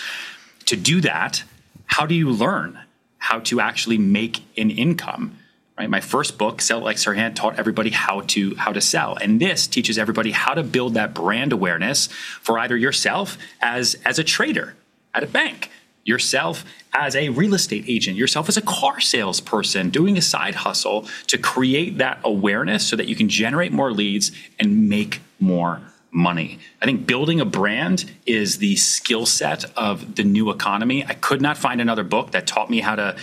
[0.65, 1.43] To do that,
[1.85, 2.79] how do you learn
[3.19, 5.37] how to actually make an income?
[5.77, 5.91] Right?
[5.91, 9.67] My first book, Sell Like Serhant, taught everybody how to how to sell, and this
[9.67, 12.07] teaches everybody how to build that brand awareness
[12.41, 14.73] for either yourself as as a trader
[15.13, 15.69] at a bank,
[16.03, 21.07] yourself as a real estate agent, yourself as a car salesperson, doing a side hustle
[21.27, 26.59] to create that awareness so that you can generate more leads and make more money.
[26.81, 31.05] I think building a brand is the skill set of the new economy.
[31.05, 33.15] I could not find another book that taught me how to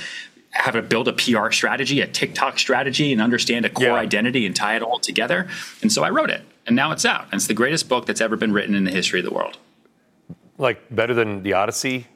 [0.50, 3.94] how to build a PR strategy, a TikTok strategy, and understand a core yeah.
[3.94, 5.46] identity and tie it all together.
[5.82, 7.24] And so I wrote it, and now it's out.
[7.24, 9.58] And it's the greatest book that's ever been written in the history of the world.
[10.56, 12.06] Like better than the Odyssey?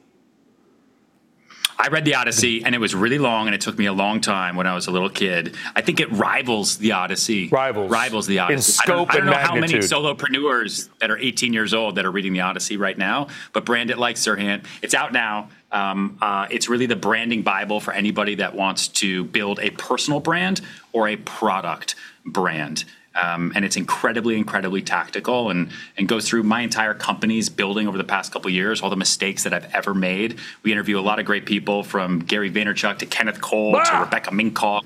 [1.77, 4.21] I read the Odyssey, and it was really long, and it took me a long
[4.21, 5.55] time when I was a little kid.
[5.75, 7.49] I think it rivals the Odyssey.
[7.49, 7.91] Rivals.
[7.91, 8.55] Rivals the Odyssey.
[8.55, 11.95] In scope I don't, I don't know how many solopreneurs that are 18 years old
[11.95, 14.65] that are reading the Odyssey right now, but brand it like Serhant.
[14.81, 15.49] It's out now.
[15.71, 20.19] Um, uh, it's really the branding Bible for anybody that wants to build a personal
[20.19, 22.85] brand or a product brand.
[23.15, 27.97] Um, and it's incredibly, incredibly tactical and, and goes through my entire company's building over
[27.97, 30.39] the past couple years, all the mistakes that I've ever made.
[30.63, 34.31] We interview a lot of great people from Gary Vaynerchuk to Kenneth Cole to Rebecca
[34.31, 34.83] Minkoff.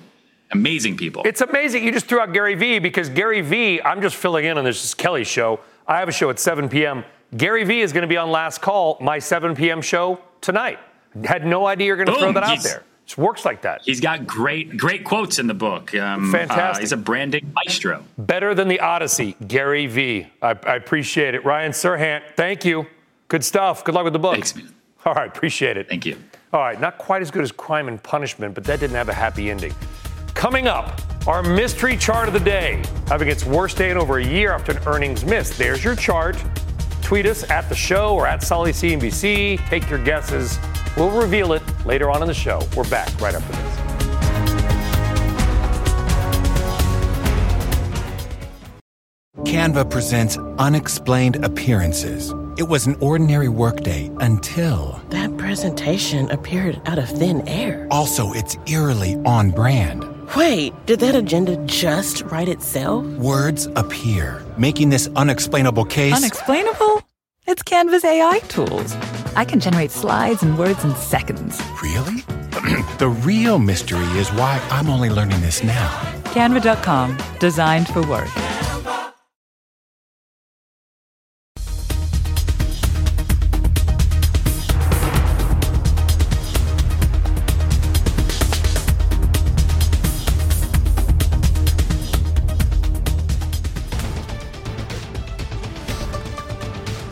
[0.52, 1.24] Amazing people.
[1.26, 1.84] It's amazing.
[1.84, 4.94] You just threw out Gary Vee because Gary Vee, I'm just filling in on this
[4.94, 5.60] Kelly show.
[5.88, 7.04] I have a show at 7 p.m.
[7.36, 9.82] Gary Vee is going to be on Last Call, my 7 p.m.
[9.82, 10.80] show tonight.
[11.24, 12.84] Had no idea you're going to throw that out there.
[13.08, 13.82] It works like that.
[13.84, 15.96] He's got great, great quotes in the book.
[15.96, 16.78] Um, Fantastic.
[16.78, 18.04] Uh, he's a branding maestro.
[18.18, 20.28] Better than the Odyssey, Gary V.
[20.42, 21.46] I, I appreciate it.
[21.46, 22.86] Ryan Serhant, thank you.
[23.30, 23.84] Good stuff.
[23.84, 24.34] Good luck with the book.
[24.34, 24.74] Thanks, man.
[25.06, 25.88] All right, appreciate it.
[25.88, 26.18] Thank you.
[26.52, 29.14] All right, not quite as good as Crime and Punishment, but that didn't have a
[29.14, 29.74] happy ending.
[30.34, 34.26] Coming up, our mystery chart of the day, having its worst day in over a
[34.26, 35.58] year after an earnings miss.
[35.58, 36.42] There's your chart.
[37.02, 39.66] Tweet us at the show or at Sully CNBC.
[39.68, 40.60] Take your guesses.
[40.98, 42.62] We'll reveal it later on in the show.
[42.76, 43.78] We're back right after this.
[49.46, 52.34] Canva presents unexplained appearances.
[52.58, 55.02] It was an ordinary workday until.
[55.10, 57.88] That presentation appeared out of thin air.
[57.90, 60.04] Also, it's eerily on brand.
[60.36, 63.06] Wait, did that agenda just write itself?
[63.06, 66.16] Words appear, making this unexplainable case.
[66.16, 67.04] Unexplainable?
[67.46, 68.94] It's Canva's AI tools.
[69.38, 71.62] I can generate slides and words in seconds.
[71.80, 72.22] Really?
[72.98, 75.90] the real mystery is why I'm only learning this now.
[76.34, 78.30] Canva.com, designed for work.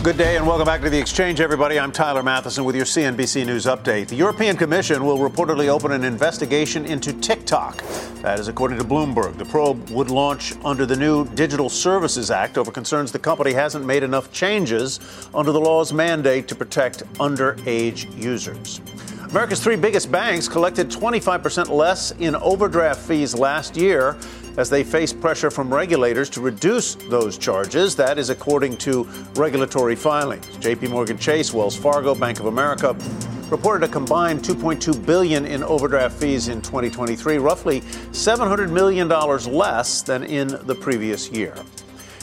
[0.05, 1.79] Good day and welcome back to the exchange, everybody.
[1.79, 4.07] I'm Tyler Mathisen with your CNBC News update.
[4.07, 7.77] The European Commission will reportedly open an investigation into TikTok.
[8.21, 9.35] That is according to Bloomberg.
[9.39, 13.83] The probe would launch under the new Digital Services Act over concerns the company hasn't
[13.83, 14.99] made enough changes
[15.33, 18.81] under the law's mandate to protect underage users.
[19.31, 24.15] America's three biggest banks collected 25% less in overdraft fees last year
[24.57, 27.95] as they face pressure from regulators to reduce those charges.
[27.95, 30.45] That is according to regulatory filings.
[30.57, 32.95] JP Morgan Chase, Wells Fargo, Bank of America
[33.49, 40.01] reported a combined 2.2 billion in overdraft fees in 2023, roughly 700 million dollars less
[40.03, 41.55] than in the previous year.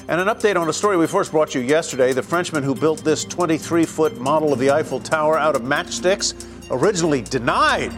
[0.09, 2.13] And an update on a story we first brought you yesterday.
[2.13, 6.49] The Frenchman who built this 23 foot model of the Eiffel Tower out of matchsticks
[6.73, 7.93] originally denied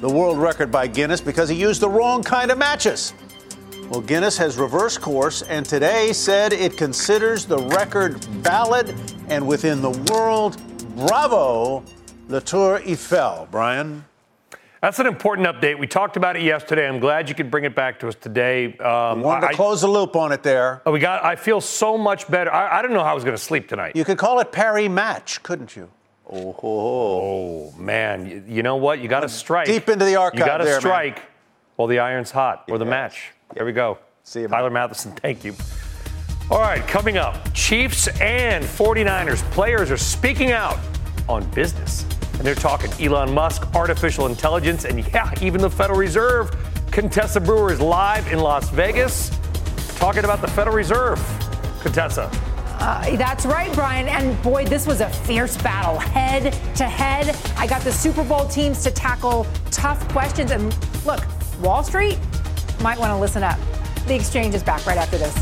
[0.00, 3.14] the world record by Guinness because he used the wrong kind of matches.
[3.88, 8.94] Well, Guinness has reversed course and today said it considers the record valid
[9.28, 10.60] and within the world.
[10.96, 11.84] Bravo,
[12.28, 13.46] the Tour Eiffel.
[13.50, 14.04] Brian?
[14.82, 15.78] That's an important update.
[15.78, 16.86] We talked about it yesterday.
[16.86, 18.76] I'm glad you could bring it back to us today.
[18.78, 20.82] Um, wanted to I, close the loop on it there.
[20.84, 21.24] Oh, we got.
[21.24, 22.52] I feel so much better.
[22.52, 23.96] I, I don't know how I was going to sleep tonight.
[23.96, 25.90] You could call it Paris match, couldn't you?
[26.28, 28.44] Oh, oh man!
[28.48, 29.00] You, know what?
[29.00, 30.40] You got to strike deep into the archive.
[30.40, 31.26] You got to strike man.
[31.76, 33.32] while the iron's hot, or the match.
[33.54, 33.98] There we go.
[34.24, 34.88] See you, Tyler man.
[34.88, 35.16] Mathisen.
[35.20, 35.54] Thank you.
[36.50, 40.78] All right, coming up, Chiefs and 49ers players are speaking out
[41.28, 42.04] on business.
[42.34, 46.54] And they're talking Elon Musk, artificial intelligence, and yeah, even the Federal Reserve.
[46.90, 49.30] Contessa Brewer is live in Las Vegas
[49.96, 51.18] talking about the Federal Reserve.
[51.80, 52.30] Contessa.
[52.78, 54.06] Uh, that's right, Brian.
[54.06, 57.36] And boy, this was a fierce battle, head to head.
[57.56, 60.50] I got the Super Bowl teams to tackle tough questions.
[60.50, 61.20] And look,
[61.60, 62.18] Wall Street
[62.80, 63.58] might want to listen up.
[64.06, 65.34] The exchange is back right after this.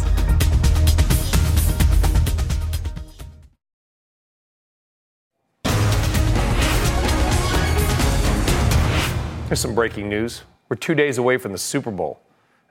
[9.49, 10.44] Here's some breaking news.
[10.68, 12.23] We're two days away from the Super Bowl.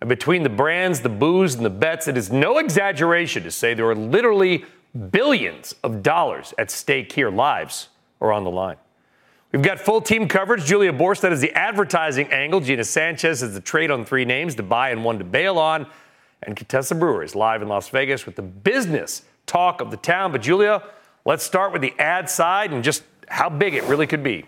[0.04, 3.74] And between the brands, the booze, and the bets, it is no exaggeration to say
[3.74, 4.66] there are literally
[5.12, 7.30] billions of dollars at stake here.
[7.30, 7.88] Lives
[8.20, 8.76] are on the line.
[9.54, 10.66] We've got full team coverage.
[10.66, 12.60] Julia Boorstin is the advertising angle.
[12.60, 15.88] Gina Sanchez is the trade on three names to buy and one to bail on.
[16.42, 20.34] And Contessa Brewer is live in Las Vegas with the business talk of the town.
[20.34, 20.84] But Julia,
[21.24, 24.44] let's start with the ad side and just how big it really could be.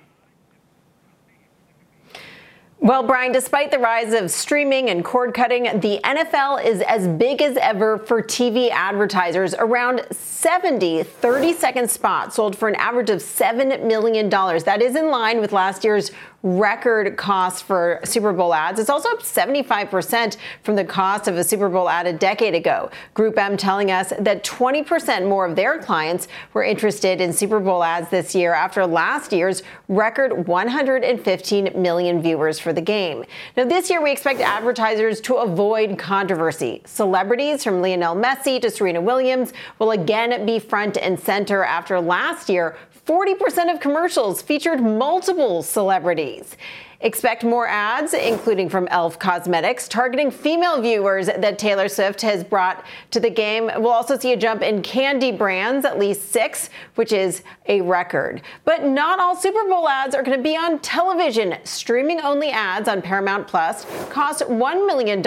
[2.79, 7.41] Well, Brian, despite the rise of streaming and cord cutting, the NFL is as big
[7.41, 9.55] as ever for TV advertisers.
[9.55, 14.29] Around 70 30 second spots sold for an average of $7 million.
[14.29, 16.11] That is in line with last year's
[16.45, 18.79] record cost for Super Bowl ads.
[18.79, 22.91] It's also up 75% from the cost of a Super Bowl ad a decade ago.
[23.15, 27.83] Group M telling us that 20% more of their clients were interested in Super Bowl
[27.83, 33.25] ads this year after last year's record 115 million viewers for the game.
[33.57, 36.83] Now, this year we expect advertisers to avoid controversy.
[36.85, 42.49] Celebrities from Lionel Messi to Serena Williams will again be front and center after last
[42.49, 46.57] year 40% of commercials featured multiple celebrities.
[47.05, 49.19] Expect more ads, including from e.l.f.
[49.19, 53.69] Cosmetics, targeting female viewers that Taylor Swift has brought to the game.
[53.77, 58.41] We'll also see a jump in candy brands, at least six, which is a record.
[58.63, 61.57] But not all Super Bowl ads are going to be on television.
[61.63, 65.21] Streaming only ads on Paramount Plus cost $1 million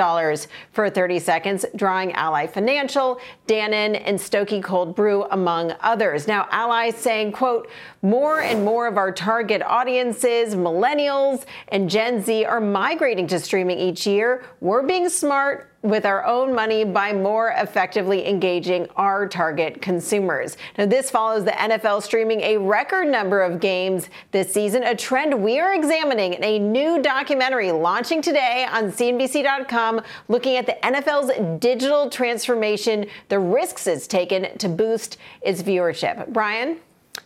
[0.72, 6.26] for 30 seconds, drawing Ally Financial, Dannon, and Stokey Cold Brew, among others.
[6.26, 7.70] Now, Ally saying, quote,
[8.02, 13.78] more and more of our target audiences, millennials and Gen Z, are migrating to streaming
[13.78, 14.44] each year.
[14.60, 20.56] We're being smart with our own money by more effectively engaging our target consumers.
[20.76, 25.40] Now, this follows the NFL streaming a record number of games this season, a trend
[25.40, 31.60] we are examining in a new documentary launching today on CNBC.com looking at the NFL's
[31.60, 36.32] digital transformation, the risks it's taken to boost its viewership.
[36.32, 36.80] Brian?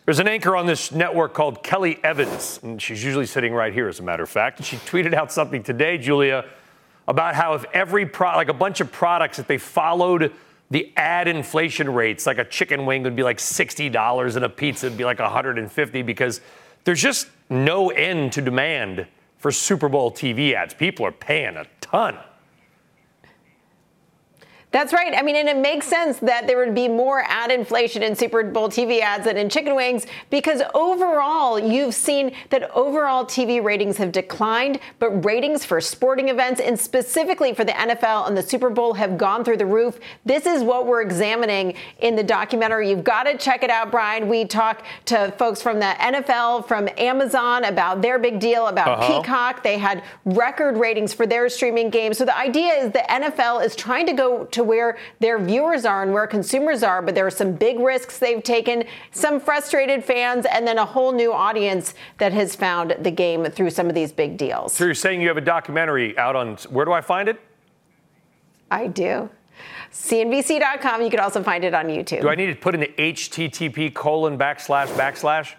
[0.05, 3.87] There's an anchor on this network called Kelly Evans, and she's usually sitting right here,
[3.87, 4.59] as a matter of fact.
[4.59, 6.45] And she tweeted out something today, Julia,
[7.07, 10.33] about how if every like a bunch of products, if they followed
[10.71, 14.89] the ad inflation rates, like a chicken wing would be like $60 and a pizza
[14.89, 16.41] would be like 150 because
[16.83, 20.73] there's just no end to demand for Super Bowl TV ads.
[20.73, 22.17] People are paying a ton.
[24.73, 25.13] That's right.
[25.15, 28.43] I mean, and it makes sense that there would be more ad inflation in Super
[28.43, 33.97] Bowl TV ads than in chicken wings because overall, you've seen that overall TV ratings
[33.97, 38.71] have declined, but ratings for sporting events and specifically for the NFL and the Super
[38.71, 39.99] Bowl have gone through the roof.
[40.25, 42.89] This is what we're examining in the documentary.
[42.89, 44.27] You've got to check it out, Brian.
[44.27, 49.21] We talk to folks from the NFL, from Amazon about their big deal about uh-huh.
[49.21, 49.61] Peacock.
[49.61, 52.17] They had record ratings for their streaming games.
[52.17, 56.03] So the idea is the NFL is trying to go to where their viewers are
[56.03, 60.45] and where consumers are, but there are some big risks they've taken, some frustrated fans,
[60.45, 64.11] and then a whole new audience that has found the game through some of these
[64.11, 64.73] big deals.
[64.73, 67.39] So you're saying you have a documentary out on where do I find it?
[68.71, 69.29] I do.
[69.91, 71.01] CNBC.com.
[71.03, 72.21] You can also find it on YouTube.
[72.21, 75.53] Do I need to put in the HTTP colon backslash backslash?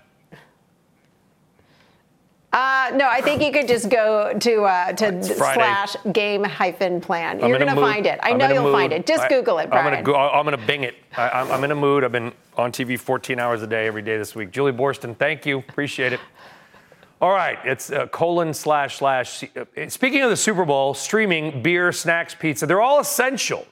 [2.55, 7.41] Uh, no, I think you could just go to uh, to slash game hyphen plan.
[7.41, 8.21] You're going to find it.
[8.23, 8.73] I I'm know you'll mood.
[8.73, 9.07] find it.
[9.07, 9.93] Just I, Google it, Brian.
[9.93, 10.95] I'm going to I'm to Bing it.
[11.17, 12.05] I, am I'm in a mood.
[12.05, 14.53] I've been on TV 14 hours a day every day this week.
[14.53, 15.59] Julia Boorstin, thank you.
[15.59, 16.21] Appreciate it.
[17.21, 19.43] All right, it's uh, colon slash slash.
[19.57, 23.67] Uh, speaking of the Super Bowl, streaming, beer, snacks, pizza, they're all essential.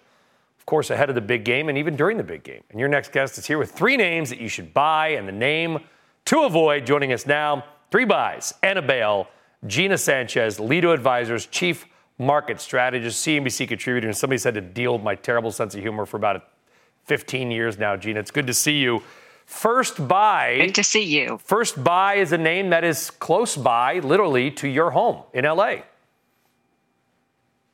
[0.58, 2.64] Of course, ahead of the big game and even during the big game.
[2.70, 5.32] And your next guest is here with three names that you should buy and the
[5.32, 5.78] name
[6.24, 6.84] to avoid.
[6.84, 8.54] Joining us now Three buys.
[8.62, 9.28] and a bail,
[9.66, 11.84] Gina Sanchez, Lido Advisors, Chief
[12.18, 14.08] Market Strategist, CNBC contributor.
[14.08, 16.48] And somebody said to deal with my terrible sense of humor for about
[17.04, 18.18] 15 years now, Gina.
[18.18, 19.02] It's good to see you.
[19.44, 20.56] First buy.
[20.56, 21.38] Good to see you.
[21.44, 25.82] First buy is a name that is close by, literally, to your home in LA.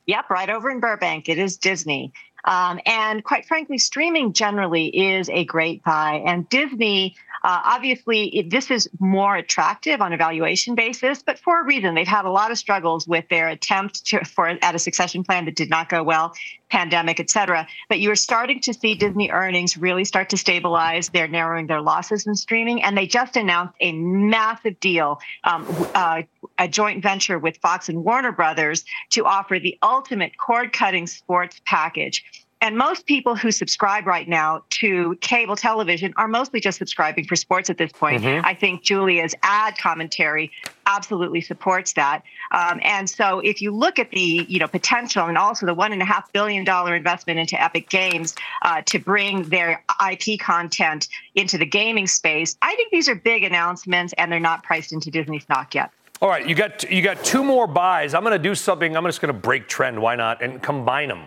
[0.07, 1.29] Yep, right over in Burbank.
[1.29, 2.13] It is Disney.
[2.45, 6.23] Um, and quite frankly, streaming generally is a great buy.
[6.27, 11.65] And Disney uh, obviously, this is more attractive on a valuation basis, but for a
[11.65, 11.95] reason.
[11.95, 15.45] They've had a lot of struggles with their attempt to, for at a succession plan
[15.45, 16.35] that did not go well,
[16.71, 17.67] pandemic, et cetera.
[17.89, 21.09] But you are starting to see Disney earnings really start to stabilize.
[21.09, 26.23] They're narrowing their losses in streaming, and they just announced a massive deal, um, uh,
[26.59, 32.25] a joint venture with Fox and Warner Brothers to offer the ultimate cord-cutting sports package.
[32.61, 37.37] And most people who subscribe right now to cable television are mostly just subscribing for
[37.37, 38.23] sports at this point.
[38.23, 38.45] Mm-hmm.
[38.45, 40.51] I think Julia's ad commentary
[40.87, 42.23] absolutely supports that.
[42.51, 45.93] Um, and so, if you look at the you know potential and also the one
[45.93, 51.09] and a half billion dollar investment into Epic Games uh, to bring their IP content
[51.37, 55.13] into the gaming space, I think these are big announcements, and they're not priced into
[55.13, 55.93] Disney stock yet.
[56.21, 58.15] All right, you got you got two more buys.
[58.15, 58.97] I'm going to do something.
[58.97, 60.03] I'm just going to break trend.
[60.03, 60.43] Why not?
[60.43, 61.27] And combine them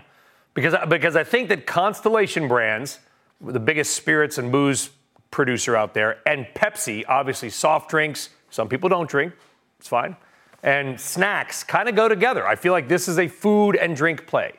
[0.54, 3.00] because because I think that Constellation Brands,
[3.40, 4.90] the biggest spirits and booze
[5.32, 8.30] producer out there, and Pepsi, obviously soft drinks.
[8.50, 9.34] Some people don't drink.
[9.80, 10.16] It's fine.
[10.64, 12.46] And snacks kind of go together.
[12.46, 14.54] I feel like this is a food and drink play.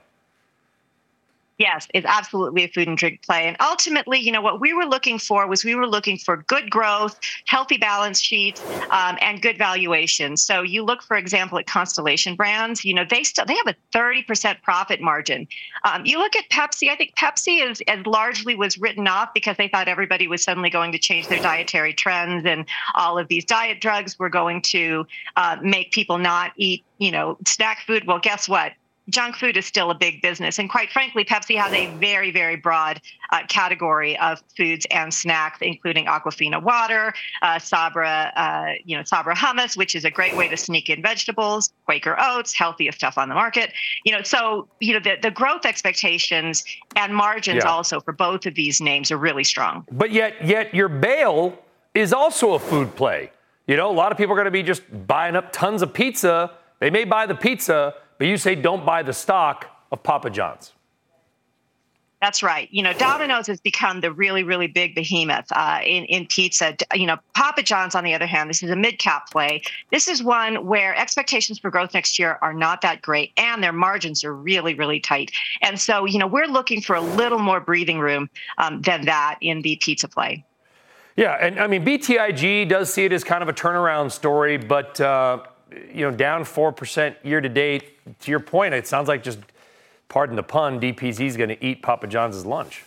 [1.63, 3.47] Yes, it's absolutely a food and drink play.
[3.47, 6.69] And ultimately, you know, what we were looking for was we were looking for good
[6.69, 8.61] growth, healthy balance sheets,
[8.91, 10.37] um, and good valuation.
[10.37, 12.85] So you look, for example, at Constellation Brands.
[12.85, 15.47] You know, they still they have a 30% profit margin.
[15.85, 16.91] Um, you look at Pepsi.
[16.91, 20.69] I think Pepsi is as largely was written off because they thought everybody was suddenly
[20.69, 22.67] going to change their dietary trends and
[22.97, 25.07] all of these diet drugs were going to
[25.37, 28.05] uh, make people not eat, you know, snack food.
[28.05, 28.73] Well, guess what?
[29.09, 30.59] Junk food is still a big business.
[30.59, 33.01] And quite frankly, Pepsi has a very, very broad
[33.31, 39.35] uh, category of foods and snacks, including Aquafina water, uh, Sabra, uh, you know, Sabra
[39.35, 43.29] hummus, which is a great way to sneak in vegetables, Quaker oats, healthiest stuff on
[43.29, 43.73] the market.
[44.05, 46.65] You know, so, you know, the, the growth expectations
[46.97, 47.71] and margins yeah.
[47.71, 49.87] also for both of these names are really strong.
[49.91, 51.59] But yet, yet your bail
[51.95, 53.31] is also a food play.
[53.67, 55.93] You know, a lot of people are going to be just buying up tons of
[55.93, 56.53] pizza.
[56.81, 60.75] They may buy the pizza, but you say don't buy the stock of Papa John's.
[62.21, 62.69] That's right.
[62.71, 66.77] You know, Domino's has become the really, really big behemoth uh, in in pizza.
[66.95, 69.61] You know, Papa John's, on the other hand, this is a mid cap play.
[69.91, 73.73] This is one where expectations for growth next year are not that great, and their
[73.73, 75.33] margins are really, really tight.
[75.61, 79.39] And so, you know, we're looking for a little more breathing room um, than that
[79.41, 80.45] in the pizza play.
[81.17, 85.01] Yeah, and I mean, BTIG does see it as kind of a turnaround story, but
[85.01, 85.41] uh,
[85.93, 88.21] you know, down 4% year to date.
[88.21, 89.39] To your point, it sounds like just,
[90.09, 92.85] pardon the pun, DPZ is going to eat Papa John's lunch.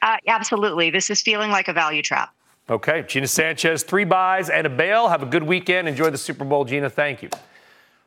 [0.00, 0.90] Uh, absolutely.
[0.90, 2.34] This is feeling like a value trap.
[2.68, 3.04] Okay.
[3.06, 5.08] Gina Sanchez, three buys and a bail.
[5.08, 5.88] Have a good weekend.
[5.88, 6.90] Enjoy the Super Bowl, Gina.
[6.90, 7.30] Thank you.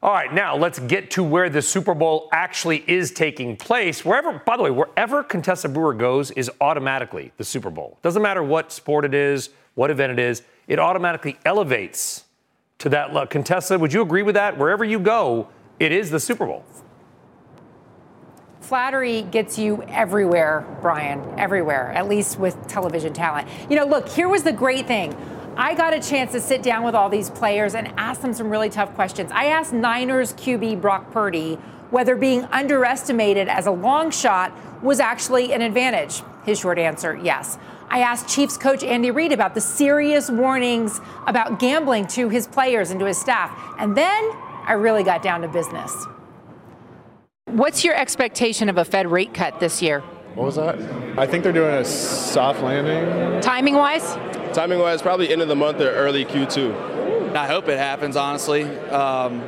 [0.04, 4.06] All right, now let's get to where the Super Bowl actually is taking place.
[4.06, 7.98] Wherever, by the way, wherever Contessa Brewer goes is automatically the Super Bowl.
[8.04, 12.25] Doesn't matter what sport it is, what event it is, it automatically elevates
[12.80, 13.28] to that level.
[13.28, 14.58] Contessa, would you agree with that?
[14.58, 15.48] Wherever you go,
[15.80, 16.64] it is the Super Bowl.
[18.62, 23.48] Flattery gets you everywhere, Brian, everywhere, at least with television talent.
[23.70, 25.16] You know, look, here was the great thing.
[25.56, 28.50] I got a chance to sit down with all these players and ask them some
[28.50, 29.32] really tough questions.
[29.32, 31.56] I asked Niners QB Brock Purdy
[31.92, 34.52] whether being underestimated as a long shot
[34.84, 36.24] was actually an advantage.
[36.44, 37.58] His short answer, yes.
[37.90, 42.92] I asked Chiefs coach Andy Reid about the serious warnings about gambling to his players
[42.92, 43.52] and to his staff.
[43.80, 44.32] And then
[44.66, 46.06] I really got down to business.
[47.46, 50.02] What's your expectation of a Fed rate cut this year?
[50.34, 50.78] What was that?
[51.18, 53.40] I think they're doing a soft landing.
[53.42, 54.16] Timing wise?
[54.54, 57.34] Timing wise, probably end of the month or early Q2.
[57.36, 58.64] I hope it happens, honestly.
[58.90, 59.42] Um,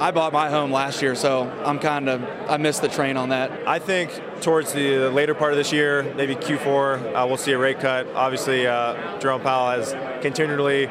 [0.00, 3.28] I bought my home last year, so I'm kind of I missed the train on
[3.28, 3.68] that.
[3.68, 7.58] I think towards the later part of this year, maybe Q4, uh, we'll see a
[7.58, 8.06] rate cut.
[8.14, 9.92] Obviously, uh, Jerome Powell has
[10.22, 10.86] continually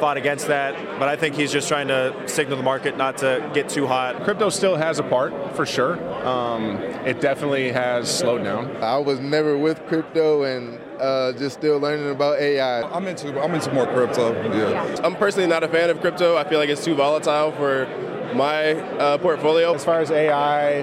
[0.00, 3.48] fought against that, but I think he's just trying to signal the market not to
[3.54, 4.24] get too hot.
[4.24, 6.02] Crypto still has a part for sure.
[6.26, 6.76] Um,
[7.06, 8.76] it definitely has slowed down.
[8.78, 12.82] I was never with crypto and uh, just still learning about AI.
[12.82, 14.32] I'm into I'm into more crypto.
[14.52, 14.70] Yeah.
[14.70, 15.00] yeah.
[15.04, 16.36] I'm personally not a fan of crypto.
[16.36, 17.86] I feel like it's too volatile for
[18.34, 19.74] my uh, portfolio.
[19.74, 20.80] As far as AI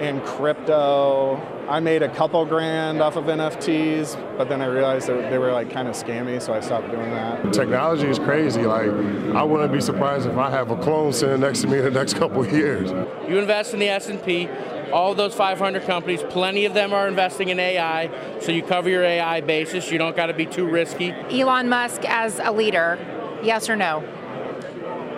[0.00, 1.36] and crypto,
[1.68, 5.52] I made a couple grand off of NFTs, but then I realized that they were
[5.52, 7.52] like kind of scammy, so I stopped doing that.
[7.52, 8.62] Technology is crazy.
[8.62, 8.90] Like,
[9.36, 11.90] I wouldn't be surprised if I have a clone sitting next to me in the
[11.90, 12.90] next couple years.
[13.28, 14.48] You invest in the S&P,
[14.90, 19.04] all those 500 companies, plenty of them are investing in AI, so you cover your
[19.04, 19.92] AI basis.
[19.92, 21.12] You don't got to be too risky.
[21.30, 22.98] Elon Musk as a leader,
[23.44, 24.02] yes or no?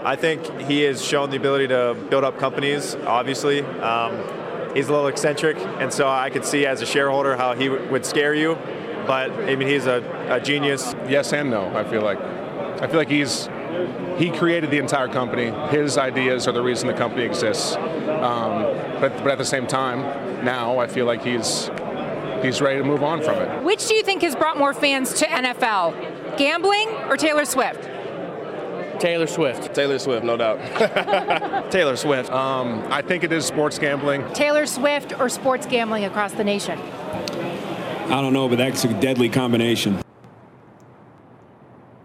[0.04, 3.62] I think he has shown the ability to build up companies, obviously.
[3.62, 4.16] Um,
[4.74, 7.90] he's a little eccentric, and so I could see as a shareholder how he w-
[7.90, 8.56] would scare you.
[9.06, 10.94] But I mean, he's a, a genius.
[11.08, 11.66] Yes and no.
[11.76, 13.48] I feel like I feel like he's
[14.18, 15.50] he created the entire company.
[15.70, 17.74] His ideas are the reason the company exists.
[17.76, 18.62] Um,
[19.00, 20.00] but, but at the same time,
[20.44, 21.70] now I feel like he's
[22.42, 23.62] he's ready to move on from it.
[23.62, 27.88] Which do you think has brought more fans to NFL, gambling or Taylor Swift?
[29.02, 29.74] Taylor Swift.
[29.74, 30.60] Taylor Swift, no doubt.
[31.72, 32.30] Taylor Swift.
[32.30, 34.22] Um, I think it is sports gambling.
[34.32, 36.78] Taylor Swift or sports gambling across the nation?
[36.78, 40.00] I don't know, but that's a deadly combination.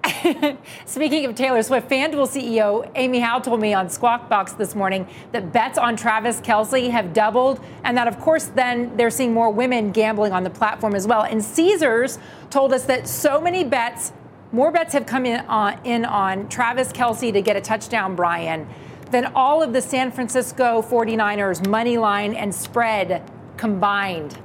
[0.88, 5.08] Speaking of Taylor Swift, FanDuel CEO Amy Howe told me on Squawk Box this morning
[5.34, 9.52] that bets on Travis Kelce have doubled, and that, of course, then they're seeing more
[9.52, 11.22] women gambling on the platform as well.
[11.22, 12.18] And Caesars
[12.50, 14.14] told us that so many bets
[14.52, 18.68] more bets have come in on, in on Travis Kelce to get a touchdown, Brian,
[19.12, 24.38] than all of the San Francisco 49ers money line and spread combined.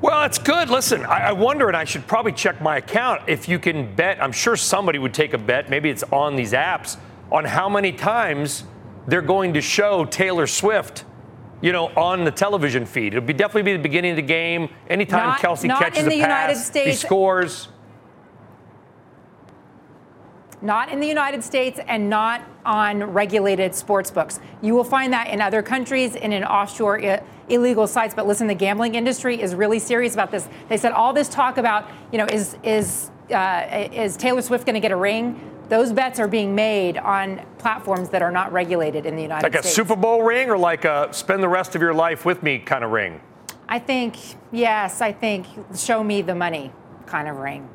[0.00, 0.68] Well, that's good.
[0.68, 4.22] Listen, I, I, wonder, and I should probably check my account if you can bet.
[4.22, 6.98] I'm sure somebody would take a bet, maybe it's on these apps,
[7.32, 8.64] on how many times
[9.06, 11.04] they're going to show Taylor Swift
[11.62, 13.14] you know, on the television feed.
[13.14, 14.68] It'll be definitely be the beginning of the game.
[14.88, 17.68] Anytime Not- Kelce not catches in a the pass, United he scores.
[20.62, 24.40] Not in the United States and not on regulated sports books.
[24.62, 28.14] You will find that in other countries and in offshore I- illegal sites.
[28.14, 30.48] But listen, the gambling industry is really serious about this.
[30.68, 34.74] They said all this talk about, you know, is is uh, is Taylor Swift going
[34.74, 35.52] to get a ring?
[35.68, 39.64] Those bets are being made on platforms that are not regulated in the United States.
[39.64, 42.42] Like a Super Bowl ring or like a spend the rest of your life with
[42.42, 43.20] me kind of ring?
[43.68, 44.16] I think
[44.52, 45.00] yes.
[45.00, 45.46] I think
[45.76, 46.70] show me the money
[47.06, 47.68] kind of ring.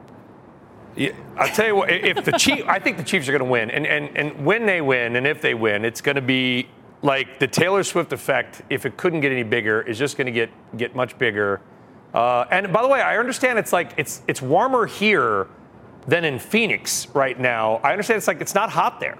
[0.95, 3.49] Yeah, I'll tell you what, if the Chiefs, I think the Chiefs are going to
[3.49, 3.71] win.
[3.71, 6.67] And, and, and when they win, and if they win, it's going to be
[7.01, 10.31] like the Taylor Swift effect, if it couldn't get any bigger, is just going to
[10.31, 11.61] get, get much bigger.
[12.13, 15.47] Uh, and by the way, I understand it's like, it's, it's warmer here
[16.07, 17.75] than in Phoenix right now.
[17.83, 19.17] I understand it's like, it's not hot there.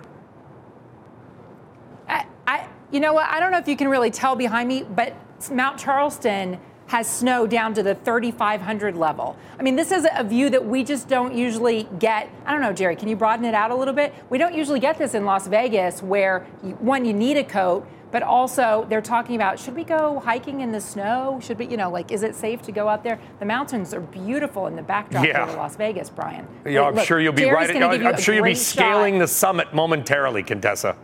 [2.10, 3.30] I, I, you know what?
[3.30, 5.16] I don't know if you can really tell behind me, but
[5.50, 6.60] Mount Charleston
[6.92, 9.38] has snow down to the 3,500 level.
[9.58, 12.30] I mean, this is a view that we just don't usually get.
[12.46, 14.14] I don't know, Jerry, can you broaden it out a little bit?
[14.30, 16.42] We don't usually get this in Las Vegas, where
[16.80, 20.74] one, you need a coat, but also they're talking about should we go hiking in
[20.74, 21.40] the snow?
[21.42, 23.18] Should we, you know, like, is it safe to go out there?
[23.40, 25.48] The mountains are beautiful in the backdrop Yeah.
[25.48, 26.46] of Las Vegas, Brian.
[26.66, 27.82] Yeah, I'm Look, sure you'll be Jerry's right.
[27.84, 28.66] Oh, you I'm sure you'll be great shot.
[28.66, 30.98] scaling the summit momentarily, Contessa.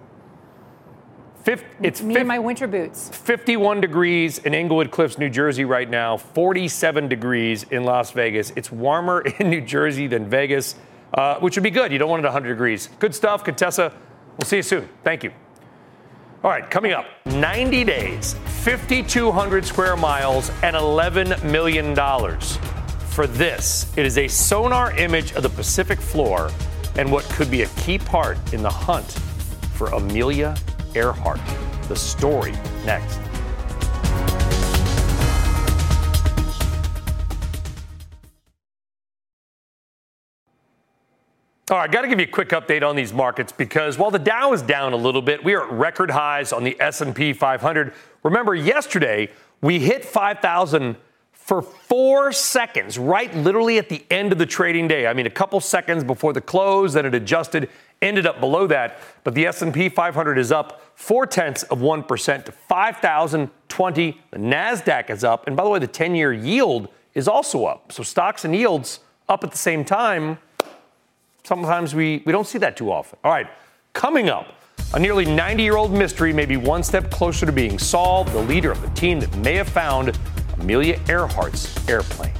[1.47, 3.07] Fifth, it's Me fif- and my winter boots.
[3.07, 8.51] 51 degrees in Englewood Cliffs, New Jersey right now, 47 degrees in Las Vegas.
[8.57, 10.75] It's warmer in New Jersey than Vegas,
[11.13, 11.93] uh, which would be good.
[11.93, 12.89] You don't want it 100 degrees.
[12.99, 13.93] Good stuff, Contessa.
[14.37, 14.89] We'll see you soon.
[15.05, 15.31] Thank you.
[16.43, 18.33] All right, coming up 90 days,
[18.65, 21.95] 5,200 square miles, and $11 million.
[23.07, 26.51] For this, it is a sonar image of the Pacific floor
[26.97, 29.09] and what could be a key part in the hunt
[29.75, 30.53] for Amelia
[30.97, 31.39] Earhart.
[31.87, 33.19] The story next.
[41.69, 44.17] All right, got to give you a quick update on these markets because while the
[44.17, 47.93] Dow is down a little bit, we are at record highs on the S&P 500.
[48.23, 49.29] Remember yesterday
[49.61, 50.95] we hit 5,000
[51.33, 55.07] for 4 seconds, right literally at the end of the trading day.
[55.07, 57.69] I mean a couple seconds before the close, then it adjusted,
[58.01, 62.51] ended up below that, but the S&P 500 is up 4 tenths of 1% to
[62.51, 64.21] 5,020.
[64.31, 67.91] The Nasdaq is up, and by the way, the 10-year yield is also up.
[67.91, 70.37] So stocks and yields up at the same time
[71.47, 73.17] sometimes we, we don't see that too often.
[73.23, 73.47] All right,
[73.93, 74.53] coming up,
[74.93, 78.33] a nearly 90 year old mystery may be one step closer to being solved.
[78.33, 80.17] The leader of the team that may have found
[80.59, 82.36] Amelia Earhart's airplane.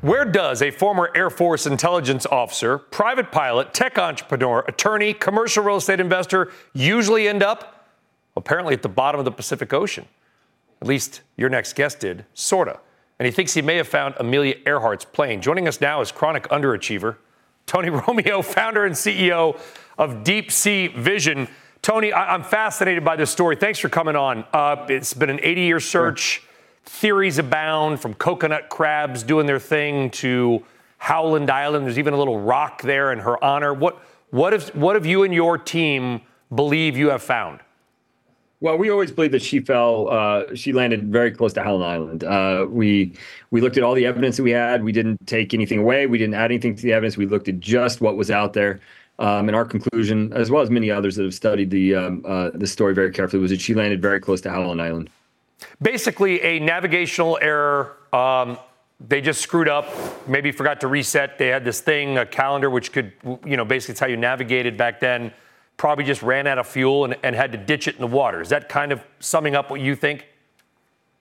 [0.00, 5.76] Where does a former Air Force intelligence officer, private pilot, tech entrepreneur, attorney, commercial real
[5.76, 7.88] estate investor usually end up?
[8.36, 10.06] Apparently at the bottom of the Pacific Ocean.
[10.80, 12.78] At least your next guest did, sorta.
[13.18, 15.42] And he thinks he may have found Amelia Earhart's plane.
[15.42, 17.16] Joining us now is chronic underachiever,
[17.66, 19.58] Tony Romeo, founder and CEO
[19.98, 21.48] of Deep Sea Vision.
[21.82, 23.56] Tony, I- I'm fascinated by this story.
[23.56, 24.44] Thanks for coming on.
[24.52, 26.44] Uh, it's been an 80 year search.
[26.88, 30.64] Theories abound from coconut crabs doing their thing to
[30.96, 31.84] Howland Island.
[31.84, 33.74] There's even a little rock there in her honor.
[33.74, 36.22] What, what, if, what have you and your team
[36.52, 37.60] believe you have found?
[38.60, 40.08] Well, we always believe that she fell.
[40.08, 42.24] Uh, she landed very close to Howland Island.
[42.24, 43.12] Uh, we
[43.50, 44.82] we looked at all the evidence that we had.
[44.82, 46.06] We didn't take anything away.
[46.06, 47.16] We didn't add anything to the evidence.
[47.16, 48.80] We looked at just what was out there.
[49.20, 52.50] Um, and our conclusion, as well as many others that have studied the um, uh,
[52.54, 55.10] the story very carefully, was that she landed very close to Howland Island.
[55.80, 57.96] Basically, a navigational error.
[58.12, 58.58] Um,
[59.00, 59.88] they just screwed up,
[60.28, 61.38] maybe forgot to reset.
[61.38, 63.12] They had this thing, a calendar, which could,
[63.44, 65.32] you know, basically it's how you navigated back then.
[65.76, 68.40] Probably just ran out of fuel and, and had to ditch it in the water.
[68.40, 70.26] Is that kind of summing up what you think?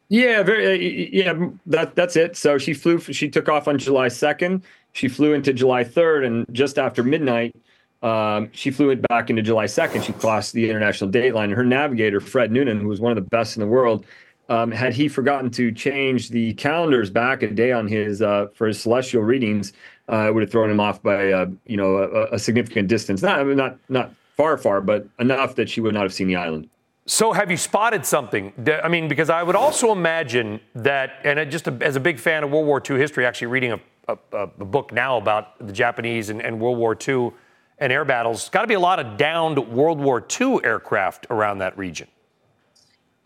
[0.10, 0.66] Yeah, very.
[0.66, 2.38] Uh, yeah, that that's it.
[2.38, 3.00] So she flew.
[3.00, 4.64] She took off on July second.
[4.94, 7.56] She flew into July third, and just after midnight,
[8.02, 10.04] um, she flew it back into July second.
[10.04, 11.52] She crossed the international date line.
[11.52, 14.06] Her navigator, Fred Noonan, who was one of the best in the world,
[14.50, 18.68] um, had he forgotten to change the calendars back a day on his uh, for
[18.68, 19.74] his celestial readings,
[20.10, 23.22] uh, it would have thrown him off by uh, you know a, a significant distance.
[23.22, 26.70] Not not not far, far, but enough that she would not have seen the island.
[27.10, 28.54] So, have you spotted something?
[28.84, 32.52] I mean, because I would also imagine that, and just as a big fan of
[32.52, 33.80] World War II history, actually reading a,
[34.10, 37.32] a, a book now about the Japanese and, and World War II
[37.80, 41.60] and air battles, got to be a lot of downed World War II aircraft around
[41.60, 42.10] that region.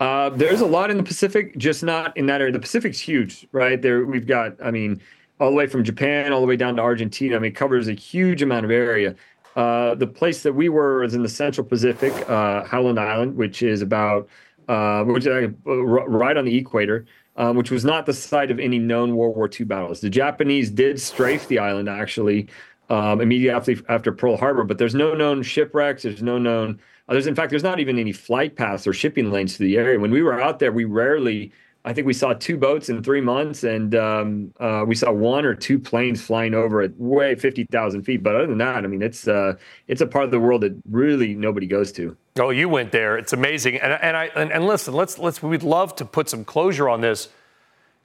[0.02, 2.52] Uh, there's a lot in the Pacific, just not in that area.
[2.52, 3.80] The Pacific's huge, right?
[3.80, 5.00] There, we've got, I mean,
[5.38, 7.36] all the way from Japan all the way down to Argentina.
[7.36, 9.14] I mean, it covers a huge amount of area.
[9.54, 13.62] Uh, the place that we were is in the Central Pacific, uh, Howland Island, which
[13.62, 14.28] is about
[14.66, 18.80] uh, which is right on the equator, um, which was not the site of any
[18.80, 20.00] known World War II battles.
[20.00, 22.48] The Japanese did strafe the island actually
[22.90, 26.02] um, immediately after Pearl Harbor, but there's no known shipwrecks.
[26.02, 26.80] There's no known.
[27.08, 29.98] There's in fact there's not even any flight paths or shipping lanes to the area.
[29.98, 31.52] When we were out there, we rarely
[31.84, 35.44] I think we saw two boats in three months, and um, uh, we saw one
[35.44, 38.22] or two planes flying over at way fifty thousand feet.
[38.22, 39.54] But other than that, I mean, it's uh,
[39.88, 42.16] it's a part of the world that really nobody goes to.
[42.38, 43.18] Oh, you went there.
[43.18, 43.78] It's amazing.
[43.78, 47.00] And and I and, and listen, let's let's we'd love to put some closure on
[47.00, 47.28] this.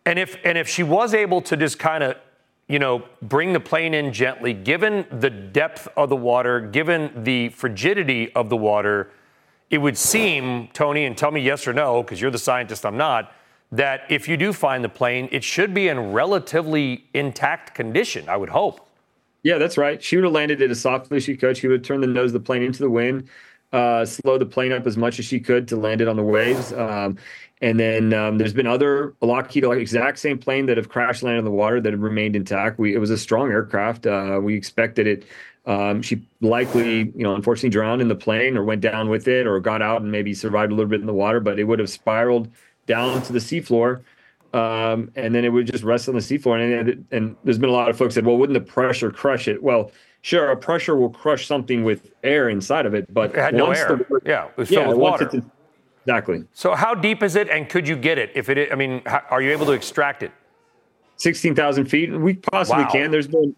[0.06, 2.16] And if and if she was able to just kind of
[2.68, 7.50] you know, bring the plane in gently, given the depth of the water, given the
[7.50, 9.10] frigidity of the water,
[9.70, 12.98] it would seem, Tony, and tell me yes or no, because you're the scientist, I'm
[12.98, 13.34] not,
[13.72, 18.38] that if you do find the plane, it should be in relatively intact condition, I
[18.38, 18.88] would hope.
[19.44, 20.02] Yeah, that's right.
[20.02, 21.58] She would have landed it as softly as she could.
[21.58, 23.30] She would have turned the nose of the plane into the wind,
[23.74, 26.24] uh, slow the plane up as much as she could to land it on the
[26.24, 26.72] waves.
[26.74, 27.18] Um,
[27.62, 31.40] and then um, there's been other Lockheed like exact same plane that have crash landed
[31.40, 32.80] in the water that have remained intact.
[32.80, 34.06] We it was a strong aircraft.
[34.06, 35.26] Uh, we expected it.
[35.66, 39.46] Um, she likely, you know, unfortunately drowned in the plane or went down with it
[39.46, 41.80] or got out and maybe survived a little bit in the water, but it would
[41.80, 42.50] have spiraled
[42.86, 44.02] down to the seafloor.
[44.54, 46.62] Um, and then it would just rest on the seafloor.
[46.62, 49.50] And, and, and there's been a lot of folks said, well, wouldn't the pressure crush
[49.50, 49.62] it?
[49.62, 49.92] Well,
[50.22, 53.72] sure, a pressure will crush something with air inside of it, but it had no
[53.72, 53.96] air.
[53.96, 55.30] The, yeah, it was filled yeah, with water.
[55.32, 55.52] In,
[56.06, 56.44] exactly.
[56.54, 58.32] So how deep is it, and could you get it?
[58.36, 60.32] If it, I mean, how, are you able to extract it?
[61.16, 62.12] Sixteen thousand feet.
[62.12, 62.92] We possibly wow.
[62.92, 63.12] can.
[63.12, 63.56] There's been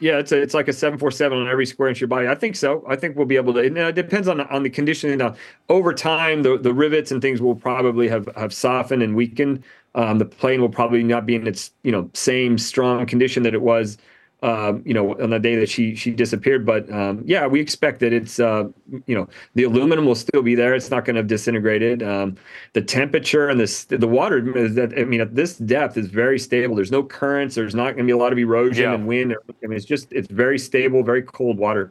[0.00, 2.08] yeah, it's a, it's like a seven four seven on every square inch of your
[2.08, 2.28] body.
[2.28, 2.84] I think so.
[2.88, 3.60] I think we'll be able to.
[3.60, 5.18] It, it depends on on the conditioning.
[5.18, 5.34] Now,
[5.68, 9.62] over time, the the rivets and things will probably have have softened and weakened.
[9.94, 13.54] Um, the plane will probably not be in its you know same strong condition that
[13.54, 13.98] it was
[14.44, 16.66] um, you know, on the day that she she disappeared.
[16.66, 18.64] But um, yeah, we expect that it's uh,
[19.06, 20.74] you know the aluminum will still be there.
[20.74, 22.02] It's not going to have disintegrated.
[22.02, 22.36] Um,
[22.74, 26.76] the temperature and the the water that I mean at this depth is very stable.
[26.76, 27.54] There's no currents.
[27.54, 28.94] There's not going to be a lot of erosion yeah.
[28.94, 29.34] and wind.
[29.34, 31.90] I mean, it's just it's very stable, very cold water.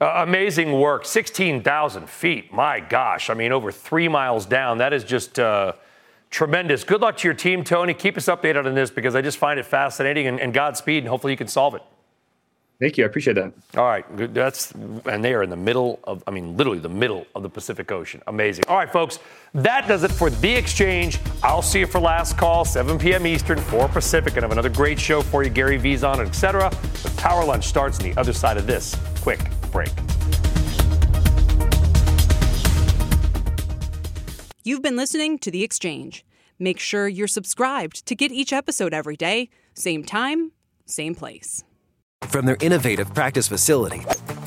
[0.00, 2.50] Uh, amazing work, sixteen thousand feet.
[2.50, 4.78] My gosh, I mean over three miles down.
[4.78, 5.38] That is just.
[6.34, 6.82] Tremendous.
[6.82, 7.94] Good luck to your team, Tony.
[7.94, 11.06] Keep us updated on this because I just find it fascinating and, and Godspeed, and
[11.06, 11.82] hopefully you can solve it.
[12.80, 13.04] Thank you.
[13.04, 13.52] I appreciate that.
[13.76, 14.16] All right.
[14.16, 14.34] Good.
[14.34, 17.48] That's and they are in the middle of, I mean, literally the middle of the
[17.48, 18.20] Pacific Ocean.
[18.26, 18.64] Amazing.
[18.66, 19.20] All right, folks.
[19.54, 21.20] That does it for the exchange.
[21.44, 23.28] I'll see you for last call, 7 p.m.
[23.28, 25.50] Eastern, 4 Pacific, and have another great show for you.
[25.50, 26.68] Gary V's on, etc.
[27.04, 29.38] The Power Lunch starts on the other side of this quick
[29.70, 29.92] break.
[34.66, 36.24] You've been listening to The Exchange.
[36.58, 40.52] Make sure you're subscribed to get each episode every day, same time,
[40.86, 41.62] same place.
[42.22, 44.00] From their innovative practice facility